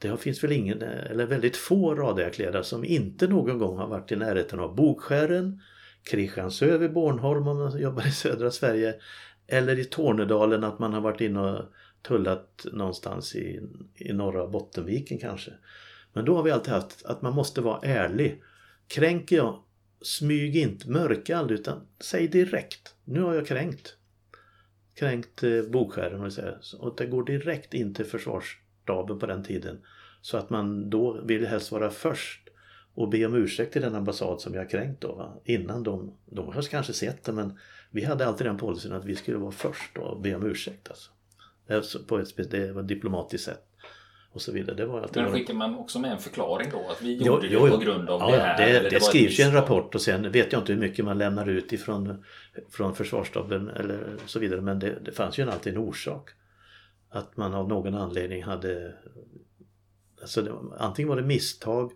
Det 0.00 0.16
finns 0.16 0.44
väl 0.44 0.52
ingen, 0.52 0.82
eh, 0.82 1.10
eller 1.10 1.26
väldigt 1.26 1.56
få 1.56 1.94
radarjaktsledare 1.94 2.64
som 2.64 2.84
inte 2.84 3.26
någon 3.26 3.58
gång 3.58 3.76
har 3.76 3.86
varit 3.86 4.12
i 4.12 4.16
närheten 4.16 4.60
av 4.60 4.74
Bogskären, 4.74 5.60
Kristiansö 6.02 6.78
vid 6.78 6.92
Bornholm 6.92 7.48
om 7.48 7.58
man 7.58 7.80
jobbar 7.80 8.06
i 8.06 8.10
södra 8.10 8.50
Sverige 8.50 8.94
eller 9.46 9.78
i 9.78 9.84
Tornedalen 9.84 10.64
att 10.64 10.78
man 10.78 10.92
har 10.92 11.00
varit 11.00 11.20
inne 11.20 11.40
och 11.40 11.64
tullat 12.02 12.66
någonstans 12.72 13.34
i, 13.34 13.60
i 13.94 14.12
norra 14.12 14.46
Bottenviken 14.46 15.18
kanske. 15.18 15.52
Men 16.12 16.24
då 16.24 16.36
har 16.36 16.42
vi 16.42 16.50
alltid 16.50 16.72
haft 16.72 17.04
att 17.04 17.22
man 17.22 17.34
måste 17.34 17.60
vara 17.60 17.80
ärlig. 17.82 18.42
Kränker 18.88 19.36
jag, 19.36 19.62
smyg 20.02 20.56
inte, 20.56 20.90
mörka 20.90 21.36
aldrig 21.36 21.60
utan 21.60 21.86
säg 22.00 22.28
direkt. 22.28 22.94
Nu 23.04 23.20
har 23.20 23.34
jag 23.34 23.46
kränkt. 23.46 23.96
Kränkt 24.94 25.42
eh, 25.42 25.62
bokskären 25.62 26.20
och, 26.20 26.32
så 26.32 26.78
och 26.78 26.96
det 26.96 27.06
går 27.06 27.24
direkt 27.24 27.74
in 27.74 27.94
till 27.94 28.04
försvars 28.04 28.59
försvarsstaben 28.86 29.18
på 29.18 29.26
den 29.26 29.42
tiden. 29.42 29.78
Så 30.22 30.36
att 30.36 30.50
man 30.50 30.90
då 30.90 31.20
vill 31.24 31.46
helst 31.46 31.72
vara 31.72 31.90
först 31.90 32.48
och 32.94 33.08
be 33.08 33.26
om 33.26 33.34
ursäkt 33.34 33.72
till 33.72 33.82
den 33.82 33.94
ambassad 33.94 34.40
som 34.40 34.54
jag 34.54 34.70
kränkt 34.70 35.00
då. 35.00 35.14
Va? 35.14 35.40
Innan 35.44 35.82
de, 35.82 36.12
de 36.26 36.46
har 36.46 36.62
kanske 36.62 36.92
sett 36.92 37.24
det 37.24 37.32
men 37.32 37.58
vi 37.90 38.04
hade 38.04 38.26
alltid 38.26 38.46
den 38.46 38.58
policyn 38.58 38.92
att 38.92 39.04
vi 39.04 39.16
skulle 39.16 39.38
vara 39.38 39.52
först 39.52 39.98
och 39.98 40.20
be 40.20 40.34
om 40.34 40.46
ursäkt. 40.46 40.88
Alltså. 40.88 41.98
På 42.06 42.18
ett, 42.18 42.50
det 42.50 42.72
var 42.72 42.82
ett 42.82 42.88
diplomatiskt 42.88 43.44
sätt 43.44 43.66
och 44.32 44.42
så 44.42 44.52
vidare. 44.52 44.76
Det 44.76 44.86
var 44.86 45.00
alltid 45.00 45.22
Men 45.22 45.32
skickar 45.32 45.54
man 45.54 45.74
också 45.78 45.98
med 45.98 46.12
en 46.12 46.18
förklaring 46.18 46.68
då? 46.72 46.90
Att 46.90 47.02
vi 47.02 47.16
gjorde 47.16 47.46
jo, 47.50 47.64
det 47.64 47.70
på 47.70 47.76
grund 47.76 48.10
av 48.10 48.20
ja, 48.20 48.30
det 48.30 48.42
här? 48.42 48.72
Det, 48.72 48.80
det, 48.80 48.88
det 48.88 49.00
skrivs 49.00 49.40
ju 49.40 49.44
en 49.44 49.52
rapport 49.52 49.94
och 49.94 50.00
sen 50.00 50.32
vet 50.32 50.52
jag 50.52 50.60
inte 50.60 50.72
hur 50.72 50.80
mycket 50.80 51.04
man 51.04 51.18
lämnar 51.18 51.48
ut 51.48 51.72
ifrån 51.72 52.24
från 52.70 52.94
försvarsstaben 52.94 53.68
eller 53.68 54.16
så 54.26 54.38
vidare. 54.38 54.60
Men 54.60 54.78
det, 54.78 54.98
det 55.04 55.12
fanns 55.12 55.38
ju 55.38 55.50
alltid 55.50 55.72
en 55.72 55.78
orsak. 55.78 56.30
Att 57.10 57.36
man 57.36 57.54
av 57.54 57.68
någon 57.68 57.94
anledning 57.94 58.42
hade 58.42 58.94
alltså 60.20 60.42
det, 60.42 60.52
antingen 60.78 61.08
var 61.08 61.16
det 61.16 61.22
misstag 61.22 61.92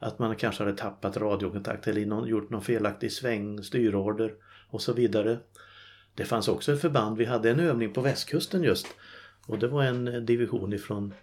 att 0.00 0.18
man 0.18 0.36
kanske 0.36 0.64
hade 0.64 0.76
tappat 0.76 1.16
radiokontakt 1.16 1.88
eller 1.88 2.06
någon, 2.06 2.28
gjort 2.28 2.50
någon 2.50 2.62
felaktig 2.62 3.12
sväng, 3.12 3.62
styrorder 3.62 4.34
och 4.70 4.82
så 4.82 4.92
vidare. 4.92 5.38
Det 6.14 6.24
fanns 6.24 6.48
också 6.48 6.72
ett 6.72 6.80
förband, 6.80 7.18
vi 7.18 7.24
hade 7.24 7.50
en 7.50 7.60
övning 7.60 7.92
på 7.92 8.00
västkusten 8.00 8.62
just 8.62 8.86
och 9.46 9.58
det 9.58 9.68
var 9.68 9.84
en 9.84 10.26
division 10.26 10.72
ifrån 10.72 11.14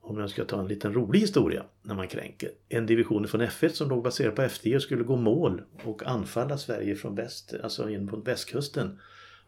om 0.00 0.18
jag 0.18 0.30
ska 0.30 0.44
ta 0.44 0.60
en 0.60 0.68
liten 0.68 0.94
rolig 0.94 1.20
historia 1.20 1.64
när 1.82 1.94
man 1.94 2.08
kränker. 2.08 2.50
En 2.68 2.86
division 2.86 3.28
från 3.28 3.42
F1 3.42 3.68
som 3.68 3.88
låg 3.88 4.04
baserad 4.04 4.36
på 4.36 4.42
F10 4.42 4.78
skulle 4.78 5.04
gå 5.04 5.16
mål 5.16 5.62
och 5.84 6.06
anfalla 6.06 6.58
Sverige 6.58 6.96
från 6.96 7.14
väst, 7.14 7.54
alltså 7.62 7.90
in 7.90 8.08
på 8.08 8.16
västkusten. 8.16 9.00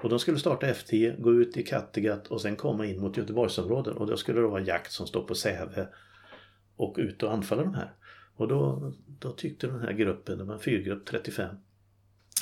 Och 0.02 0.08
de 0.08 0.18
skulle 0.18 0.38
starta 0.38 0.66
F10, 0.66 1.20
gå 1.20 1.32
ut 1.32 1.56
i 1.56 1.62
Kattegatt 1.62 2.26
och 2.26 2.40
sen 2.40 2.56
komma 2.56 2.86
in 2.86 3.00
mot 3.00 3.16
Göteborgsområdet 3.16 3.96
och 3.96 4.06
då 4.06 4.16
skulle 4.16 4.40
det 4.40 4.46
vara 4.46 4.62
jakt 4.62 4.92
som 4.92 5.06
står 5.06 5.22
på 5.22 5.34
Säve 5.34 5.88
och 6.76 6.94
ut 6.98 7.22
och 7.22 7.32
anfalla 7.32 7.62
de 7.62 7.74
här. 7.74 7.92
Och 8.36 8.48
då, 8.48 8.92
då 9.20 9.32
tyckte 9.32 9.66
den 9.66 9.80
här 9.80 9.92
gruppen, 9.92 10.38
det 10.38 10.44
var 10.44 10.54
en 10.54 10.60
fyrgrupp 10.60 11.06
35, 11.06 11.56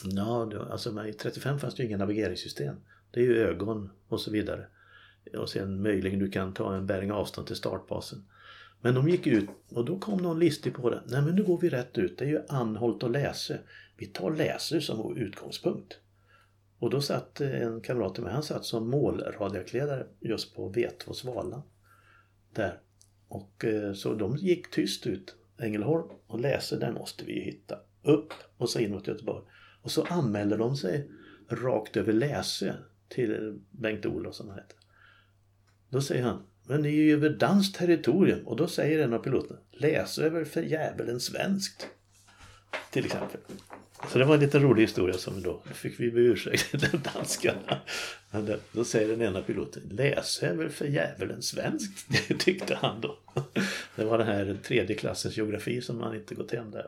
Ja, 0.05 0.53
alltså 0.71 1.07
i 1.07 1.13
35 1.13 1.59
fanns 1.59 1.75
det 1.75 1.83
ju 1.83 1.89
inga 1.89 1.99
navigeringssystem. 1.99 2.77
Det 3.11 3.21
är 3.21 3.25
ju 3.25 3.37
ögon 3.37 3.91
och 4.09 4.21
så 4.21 4.31
vidare 4.31 4.67
och 5.35 5.49
sen 5.49 5.83
möjligen 5.83 6.19
du 6.19 6.31
kan 6.31 6.55
ta 6.55 6.75
en 6.75 6.87
bäring 6.87 7.13
avstånd 7.13 7.47
till 7.47 7.57
startbasen. 7.57 8.25
Men 8.81 8.95
de 8.95 9.09
gick 9.09 9.27
ut 9.27 9.49
och 9.69 9.85
då 9.85 9.99
kom 9.99 10.23
någon 10.23 10.39
listig 10.39 10.75
på 10.75 10.91
det. 10.91 11.03
Nej 11.07 11.23
men 11.23 11.35
nu 11.35 11.43
går 11.43 11.61
vi 11.61 11.69
rätt 11.69 11.99
ut. 11.99 12.19
Det 12.19 12.25
är 12.25 12.29
ju 12.29 12.41
Anholt 12.49 13.03
och 13.03 13.11
Läse. 13.11 13.61
Vi 13.97 14.07
tar 14.07 14.31
Läse 14.31 14.81
som 14.81 15.17
utgångspunkt. 15.17 15.99
Och 16.79 16.91
då 16.91 17.01
satt 17.01 17.41
eh, 17.41 17.63
en 17.63 17.81
kamrat 17.81 18.15
till 18.15 18.25
mig, 18.25 18.33
han 18.33 18.43
satt 18.43 18.65
som 18.65 18.91
målradioakledare 18.91 20.07
just 20.21 20.55
på 20.55 20.73
V2 20.73 21.13
Svala. 21.13 21.63
Där. 22.55 22.81
Och 23.29 23.65
eh, 23.65 23.93
så 23.93 24.15
de 24.15 24.37
gick 24.37 24.71
tyst 24.71 25.07
ut. 25.07 25.37
Ängelholm 25.59 26.09
och 26.27 26.41
läste, 26.41 26.77
där 26.77 26.93
måste 26.93 27.25
vi 27.25 27.33
ju 27.33 27.41
hitta. 27.41 27.79
Upp 28.03 28.33
och 28.57 28.71
så 28.71 28.79
in 28.79 28.91
mot 28.91 29.07
Göteborg. 29.07 29.45
Och 29.83 29.91
så 29.91 30.03
anmälde 30.03 30.57
de 30.57 30.77
sig 30.77 31.11
rakt 31.49 31.97
över 31.97 32.13
Läsö 32.13 32.75
till 33.09 33.61
Bengt-Olof 33.71 34.35
som 34.35 34.49
han 34.49 34.59
heter. 34.59 34.77
Då 35.89 36.01
säger 36.01 36.23
han, 36.23 36.43
men 36.67 36.83
ni 36.83 36.89
är 36.89 37.03
ju 37.03 37.13
över 37.13 37.31
danskt 37.31 37.77
territorium 37.77 38.47
och 38.47 38.57
då 38.57 38.67
säger 38.67 39.05
en 39.05 39.13
av 39.13 39.19
piloterna, 39.19 39.61
läs 39.73 40.19
över 40.19 40.45
för 40.45 40.63
djävulen 40.63 41.21
svenskt. 41.21 41.89
Till 42.91 43.05
exempel. 43.05 43.41
Så 44.09 44.19
det 44.19 44.25
var 44.25 44.35
en 44.35 44.41
liten 44.41 44.63
rolig 44.63 44.83
historia 44.83 45.19
som 45.19 45.43
då 45.43 45.63
fick 45.75 46.01
vi 46.01 46.11
be 46.11 46.21
ursäkt 46.21 46.71
till 46.71 47.01
danskarna. 47.15 47.81
Men 48.31 48.61
då 48.73 48.85
säger 48.85 49.09
den 49.09 49.23
ena 49.23 49.41
piloten, 49.41 49.83
läs 49.91 50.43
över 50.43 50.69
för 50.69 50.85
djävulen 50.85 51.43
svenskt. 51.43 52.07
Det 52.29 52.35
tyckte 52.39 52.75
han 52.75 53.01
då. 53.01 53.19
Det 53.97 54.05
var 54.05 54.19
den 54.19 54.27
här 54.27 54.57
tredje 54.65 54.97
klassens 54.97 55.37
geografi 55.37 55.81
som 55.81 55.99
man 55.99 56.15
inte 56.15 56.35
gått 56.35 56.53
hem 56.53 56.71
där. 56.71 56.87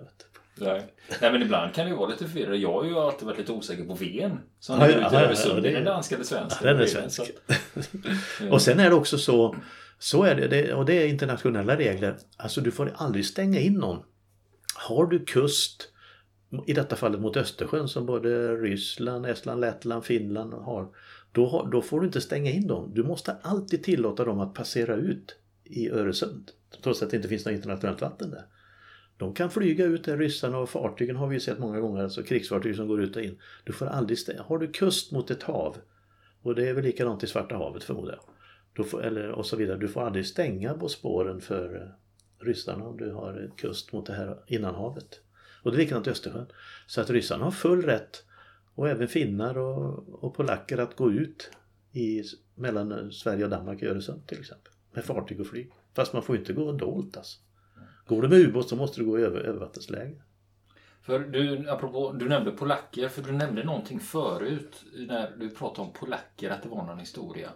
Nej. 0.61 0.83
Nej 1.21 1.33
men 1.33 1.43
ibland 1.43 1.75
kan 1.75 1.85
det 1.85 1.91
ju 1.91 1.97
vara 1.97 2.09
lite 2.09 2.29
förvirrande. 2.29 2.57
Jag 2.57 2.73
har 2.73 2.85
ju 2.85 2.95
alltid 2.95 3.27
varit 3.27 3.39
lite 3.39 3.53
osäker 3.53 3.85
på 3.85 3.95
Ven. 3.95 4.41
Som 4.61 4.79
ligger 4.79 5.07
ute 5.07 5.15
i 5.15 5.19
Öresund. 5.19 5.67
Är 5.67 5.73
den 5.73 5.85
dansk 5.85 6.13
eller 6.13 6.25
svensk? 6.25 6.57
Ja, 6.61 6.67
den 6.67 6.81
är 6.81 6.87
svensk. 6.87 7.21
och 8.51 8.63
sen 8.63 8.81
är 8.81 8.91
det 8.91 8.97
också 8.97 9.19
så, 9.19 9.57
så 9.99 10.23
är 10.23 10.35
det, 10.35 10.75
och 10.75 10.87
det 10.87 11.03
är 11.03 11.07
internationella 11.07 11.77
regler. 11.77 12.17
Alltså 12.37 12.61
du 12.61 12.71
får 12.71 12.93
aldrig 12.97 13.27
stänga 13.27 13.61
in 13.61 13.75
någon. 13.75 14.03
Har 14.79 15.07
du 15.07 15.25
kust, 15.25 15.89
i 16.67 16.73
detta 16.73 16.97
fallet 16.97 17.21
mot 17.21 17.37
Östersjön 17.37 17.89
som 17.89 18.07
både 18.07 18.57
Ryssland, 18.57 19.27
Estland, 19.27 19.61
Lettland, 19.61 20.05
Finland 20.05 20.55
har. 20.55 20.89
Då, 21.33 21.69
då 21.73 21.83
får 21.83 22.01
du 22.01 22.07
inte 22.07 22.21
stänga 22.21 22.51
in 22.51 22.67
dem. 22.67 22.93
Du 22.95 23.03
måste 23.05 23.37
alltid 23.43 23.83
tillåta 23.83 24.25
dem 24.25 24.41
att 24.41 24.55
passera 24.55 24.95
ut 24.95 25.37
i 25.65 25.91
Öresund. 25.91 26.51
Trots 26.83 27.03
att 27.03 27.11
det 27.11 27.17
inte 27.17 27.29
finns 27.29 27.45
något 27.45 27.55
internationellt 27.55 28.01
vatten 28.01 28.31
där. 28.31 28.45
De 29.17 29.35
kan 29.35 29.51
flyga 29.51 29.85
ut 29.85 30.05
där, 30.05 30.17
ryssarna 30.17 30.59
och 30.59 30.71
fartygen 30.71 31.17
har 31.17 31.27
vi 31.27 31.37
ju 31.37 31.41
sett 31.41 31.59
många 31.59 31.81
gånger, 31.81 32.03
alltså 32.03 32.23
krigsfartyg 32.23 32.77
som 32.77 32.89
går 32.89 33.03
ut 33.03 33.17
och 33.17 33.23
in. 33.23 33.39
Du 33.65 33.73
får 33.73 33.87
aldrig 33.87 34.19
stänga. 34.19 34.43
Har 34.43 34.59
du 34.59 34.73
kust 34.73 35.13
mot 35.13 35.31
ett 35.31 35.43
hav, 35.43 35.77
och 36.43 36.55
det 36.55 36.69
är 36.69 36.75
väl 36.75 36.85
likadant 36.85 37.23
i 37.23 37.27
Svarta 37.27 37.57
havet 37.57 37.85
förmodar 37.85 38.13
jag, 38.13 38.35
då 38.73 38.85
får, 38.85 39.05
eller, 39.05 39.31
och 39.31 39.47
så 39.47 39.57
vidare. 39.57 39.79
Du 39.79 39.89
får 39.89 40.03
aldrig 40.03 40.27
stänga 40.27 40.75
på 40.75 40.89
spåren 40.89 41.41
för 41.41 41.77
eh, 41.77 41.89
ryssarna 42.41 42.85
om 42.85 42.97
du 42.97 43.13
har 43.13 43.51
kust 43.57 43.93
mot 43.93 44.07
det 44.07 44.13
här 44.13 44.37
innanhavet. 44.47 45.21
Och 45.63 45.71
det 45.71 45.77
är 45.77 45.79
likadant 45.79 46.07
i 46.07 46.11
Östersjön. 46.11 46.47
Så 46.87 47.01
att 47.01 47.11
ryssarna 47.11 47.45
har 47.45 47.51
full 47.51 47.83
rätt, 47.83 48.25
och 48.75 48.89
även 48.89 49.09
finnar 49.09 49.59
och, 49.59 50.25
och 50.25 50.35
polacker, 50.35 50.79
att 50.79 50.97
gå 50.97 51.13
ut 51.13 51.51
i, 51.93 52.23
mellan 52.55 52.93
eh, 52.93 53.11
Sverige 53.11 53.45
och 53.45 53.51
Danmark 53.51 53.83
i 53.83 53.87
Öresund 53.87 54.27
till 54.27 54.41
exempel. 54.41 54.73
Med 54.93 55.05
fartyg 55.05 55.41
och 55.41 55.47
flyg. 55.47 55.73
Fast 55.95 56.13
man 56.13 56.23
får 56.23 56.37
inte 56.37 56.53
gå 56.53 56.73
dolt 56.73 57.17
alltså. 57.17 57.39
Går 58.07 58.23
du 58.23 58.29
med 58.29 58.39
ubåt 58.39 58.69
så 58.69 58.77
måste 58.77 59.01
du 59.01 59.07
gå 59.07 59.19
i 59.19 59.23
över, 59.23 59.41
övervattensläge. 59.41 60.23
För 61.03 61.19
du, 61.19 61.71
apropå, 61.71 62.13
du 62.13 62.29
nämnde 62.29 62.51
polacker, 62.51 63.09
för 63.09 63.23
du 63.23 63.33
nämnde 63.33 63.65
någonting 63.65 64.01
förut 64.01 64.85
när 65.09 65.37
du 65.37 65.51
pratade 65.51 65.89
om 65.89 65.93
polacker, 65.93 66.51
att 66.51 66.63
det 66.63 66.69
var 66.69 66.87
någon 66.87 66.99
historia. 66.99 67.51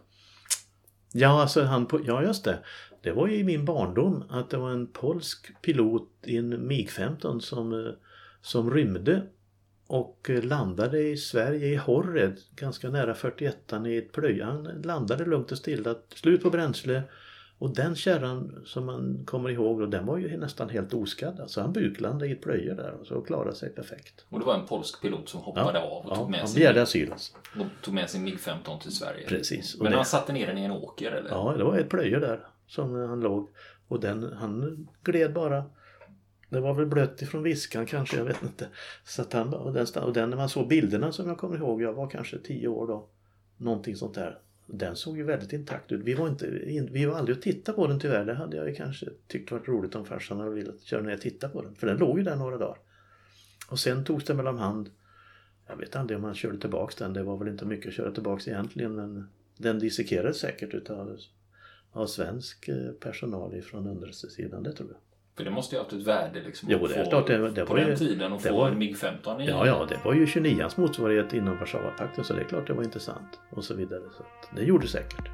Ja, 1.12 1.40
alltså 1.40 1.62
han, 1.62 1.88
ja 2.04 2.22
just 2.22 2.44
det. 2.44 2.58
Det 3.02 3.12
var 3.12 3.28
ju 3.28 3.36
i 3.36 3.44
min 3.44 3.64
barndom 3.64 4.24
att 4.28 4.50
det 4.50 4.56
var 4.56 4.70
en 4.70 4.86
polsk 4.86 5.62
pilot 5.62 6.08
i 6.22 6.36
en 6.36 6.68
MiG-15 6.68 7.40
som, 7.40 7.72
eh, 7.72 7.92
som 8.40 8.70
rymde 8.70 9.22
och 9.86 10.30
eh, 10.30 10.42
landade 10.42 11.00
i 11.00 11.16
Sverige 11.16 11.66
i 11.66 11.76
Horred, 11.76 12.38
ganska 12.56 12.90
nära 12.90 13.14
41 13.14 13.72
i 13.86 13.96
ett 13.96 14.12
plöj. 14.12 14.40
Han 14.40 14.62
landade 14.64 15.24
lugnt 15.24 15.52
och 15.52 15.58
stilla, 15.58 15.94
slut 16.14 16.42
på 16.42 16.50
bränsle 16.50 17.02
och 17.62 17.74
den 17.74 17.96
kärran 17.96 18.62
som 18.64 18.86
man 18.86 19.22
kommer 19.24 19.50
ihåg 19.50 19.80
då, 19.80 19.86
den 19.86 20.06
var 20.06 20.18
ju 20.18 20.36
nästan 20.36 20.68
helt 20.68 20.94
oskadd. 20.94 21.40
Alltså 21.40 21.60
han 21.60 21.72
buklandade 21.72 22.28
i 22.28 22.32
ett 22.32 22.42
plöje 22.42 22.74
där 22.74 22.90
och 23.00 23.06
så 23.06 23.20
klarade 23.20 23.54
sig 23.54 23.70
perfekt. 23.70 24.24
Och 24.28 24.38
det 24.38 24.44
var 24.44 24.54
en 24.54 24.66
polsk 24.66 25.02
pilot 25.02 25.28
som 25.28 25.40
hoppade 25.40 25.78
ja, 25.78 25.84
av 25.84 26.06
och 26.06 26.12
ja, 26.12 26.16
tog 26.16 26.30
med 26.30 26.40
han 26.40 26.48
sin... 26.48 26.78
asyl 26.78 27.12
alltså. 27.12 27.32
Tog 27.82 27.94
med 27.94 28.10
sin 28.10 28.24
MIG-15 28.24 28.80
till 28.80 28.92
Sverige. 28.92 29.26
Precis. 29.28 29.80
Men 29.80 29.90
det... 29.90 29.96
han 29.96 30.06
satte 30.06 30.32
ner 30.32 30.46
den 30.46 30.58
i 30.58 30.64
en 30.64 30.70
åker 30.70 31.12
eller? 31.12 31.30
Ja, 31.30 31.54
det 31.58 31.64
var 31.64 31.78
ett 31.78 31.88
plöje 31.88 32.18
där 32.18 32.46
som 32.66 32.94
han 32.94 33.20
låg. 33.20 33.48
Och 33.88 34.00
den, 34.00 34.32
han 34.32 34.88
gled 35.02 35.32
bara. 35.32 35.64
Det 36.48 36.60
var 36.60 36.74
väl 36.74 36.86
blött 36.86 37.22
ifrån 37.22 37.42
viskan 37.42 37.86
kanske, 37.86 38.16
jag 38.16 38.24
vet 38.24 38.42
inte. 38.42 38.68
Så 39.04 39.24
han, 39.32 39.54
och 39.54 39.72
den, 39.72 39.86
och 40.02 40.12
den 40.12 40.30
när 40.30 40.36
man 40.36 40.48
såg 40.48 40.68
bilderna 40.68 41.12
som 41.12 41.28
jag 41.28 41.38
kommer 41.38 41.56
ihåg, 41.56 41.82
jag 41.82 41.92
var 41.92 42.10
kanske 42.10 42.38
tio 42.38 42.68
år 42.68 42.86
då. 42.86 43.08
Någonting 43.56 43.96
sånt 43.96 44.14
där 44.14 44.38
den 44.66 44.96
såg 44.96 45.16
ju 45.16 45.22
väldigt 45.22 45.52
intakt 45.52 45.92
ut. 45.92 46.00
Vi 46.04 46.14
var, 46.14 46.28
inte, 46.28 46.46
vi 46.90 47.04
var 47.04 47.14
aldrig 47.14 47.36
och 47.36 47.42
tittade 47.42 47.76
på 47.76 47.86
den 47.86 48.00
tyvärr. 48.00 48.24
Det 48.24 48.34
hade 48.34 48.56
jag 48.56 48.68
ju 48.68 48.74
kanske 48.74 49.06
tyckt 49.28 49.50
varit 49.50 49.68
roligt 49.68 49.94
om 49.94 50.04
farsan 50.04 50.38
hade 50.38 50.50
velat 50.50 50.80
köra 50.80 51.02
ner 51.02 51.14
och 51.14 51.20
titta 51.20 51.48
på 51.48 51.62
den. 51.62 51.74
För 51.74 51.86
den 51.86 51.96
låg 51.96 52.18
ju 52.18 52.24
där 52.24 52.36
några 52.36 52.58
dagar. 52.58 52.78
Och 53.70 53.78
sen 53.78 54.04
togs 54.04 54.24
den 54.24 54.36
mellan 54.36 54.58
hand. 54.58 54.90
Jag 55.68 55.76
vet 55.76 55.96
aldrig 55.96 56.16
om 56.16 56.22
man 56.22 56.34
körde 56.34 56.58
tillbaks 56.58 56.94
den. 56.94 57.12
Det 57.12 57.22
var 57.22 57.36
väl 57.36 57.48
inte 57.48 57.64
mycket 57.64 57.88
att 57.88 57.94
köra 57.94 58.12
tillbaks 58.12 58.48
egentligen. 58.48 58.94
Men 58.94 59.28
den 59.56 59.78
dissekerades 59.78 60.38
säkert 60.38 60.74
utav 60.74 61.18
av 61.92 62.06
svensk 62.06 62.68
eh, 62.68 62.92
personal 62.92 63.54
ifrån 63.54 63.86
underrättelsesidan. 63.86 64.62
Det 64.62 64.72
tror 64.72 64.90
jag. 64.90 64.98
För 65.36 65.44
det 65.44 65.50
måste 65.50 65.74
ju 65.74 65.78
ha 65.78 65.84
haft 65.84 65.92
ett 65.92 66.06
värde 66.06 66.42
liksom. 66.42 66.68
Jo, 66.70 66.86
det 66.86 66.94
är 66.94 67.10
klart. 67.10 67.26
Det, 67.26 67.50
det 67.50 67.64
på 67.64 67.72
var 67.72 67.80
den 67.80 67.88
ju, 67.88 67.96
tiden 67.96 68.32
att 68.32 68.42
få 68.42 68.56
var, 68.56 68.68
en 68.68 68.78
MIG-15 68.78 69.42
i. 69.42 69.48
Ja, 69.48 69.66
ja, 69.66 69.86
det 69.88 69.98
var 70.04 70.14
ju 70.14 70.24
29ans 70.24 70.80
motsvarighet 70.80 71.32
inom 71.32 71.58
Warszawapakten 71.58 72.24
så 72.24 72.34
det 72.34 72.40
är 72.40 72.44
klart 72.44 72.66
det 72.66 72.72
var 72.72 72.84
intressant. 72.84 73.40
Och 73.50 73.64
så 73.64 73.74
vidare. 73.74 74.00
Så 74.16 74.24
det 74.56 74.62
gjorde 74.62 74.88
säkert. 74.88 75.28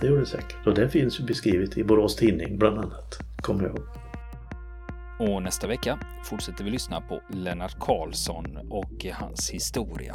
Det 0.00 0.06
gjorde 0.06 0.26
säkert. 0.26 0.66
Och 0.66 0.74
det 0.74 0.88
finns 0.88 1.20
ju 1.20 1.24
beskrivet 1.24 1.78
i 1.78 1.84
Borås 1.84 2.16
Tidning 2.16 2.58
bland 2.58 2.78
annat. 2.78 3.18
Kommer 3.42 3.62
jag 3.62 3.70
ihåg. 3.70 3.86
Och 5.18 5.42
nästa 5.42 5.66
vecka 5.66 5.98
fortsätter 6.24 6.64
vi 6.64 6.70
lyssna 6.70 7.00
på 7.00 7.20
Lennart 7.30 7.78
Karlsson 7.80 8.58
och 8.70 9.06
hans 9.12 9.50
historia. 9.50 10.14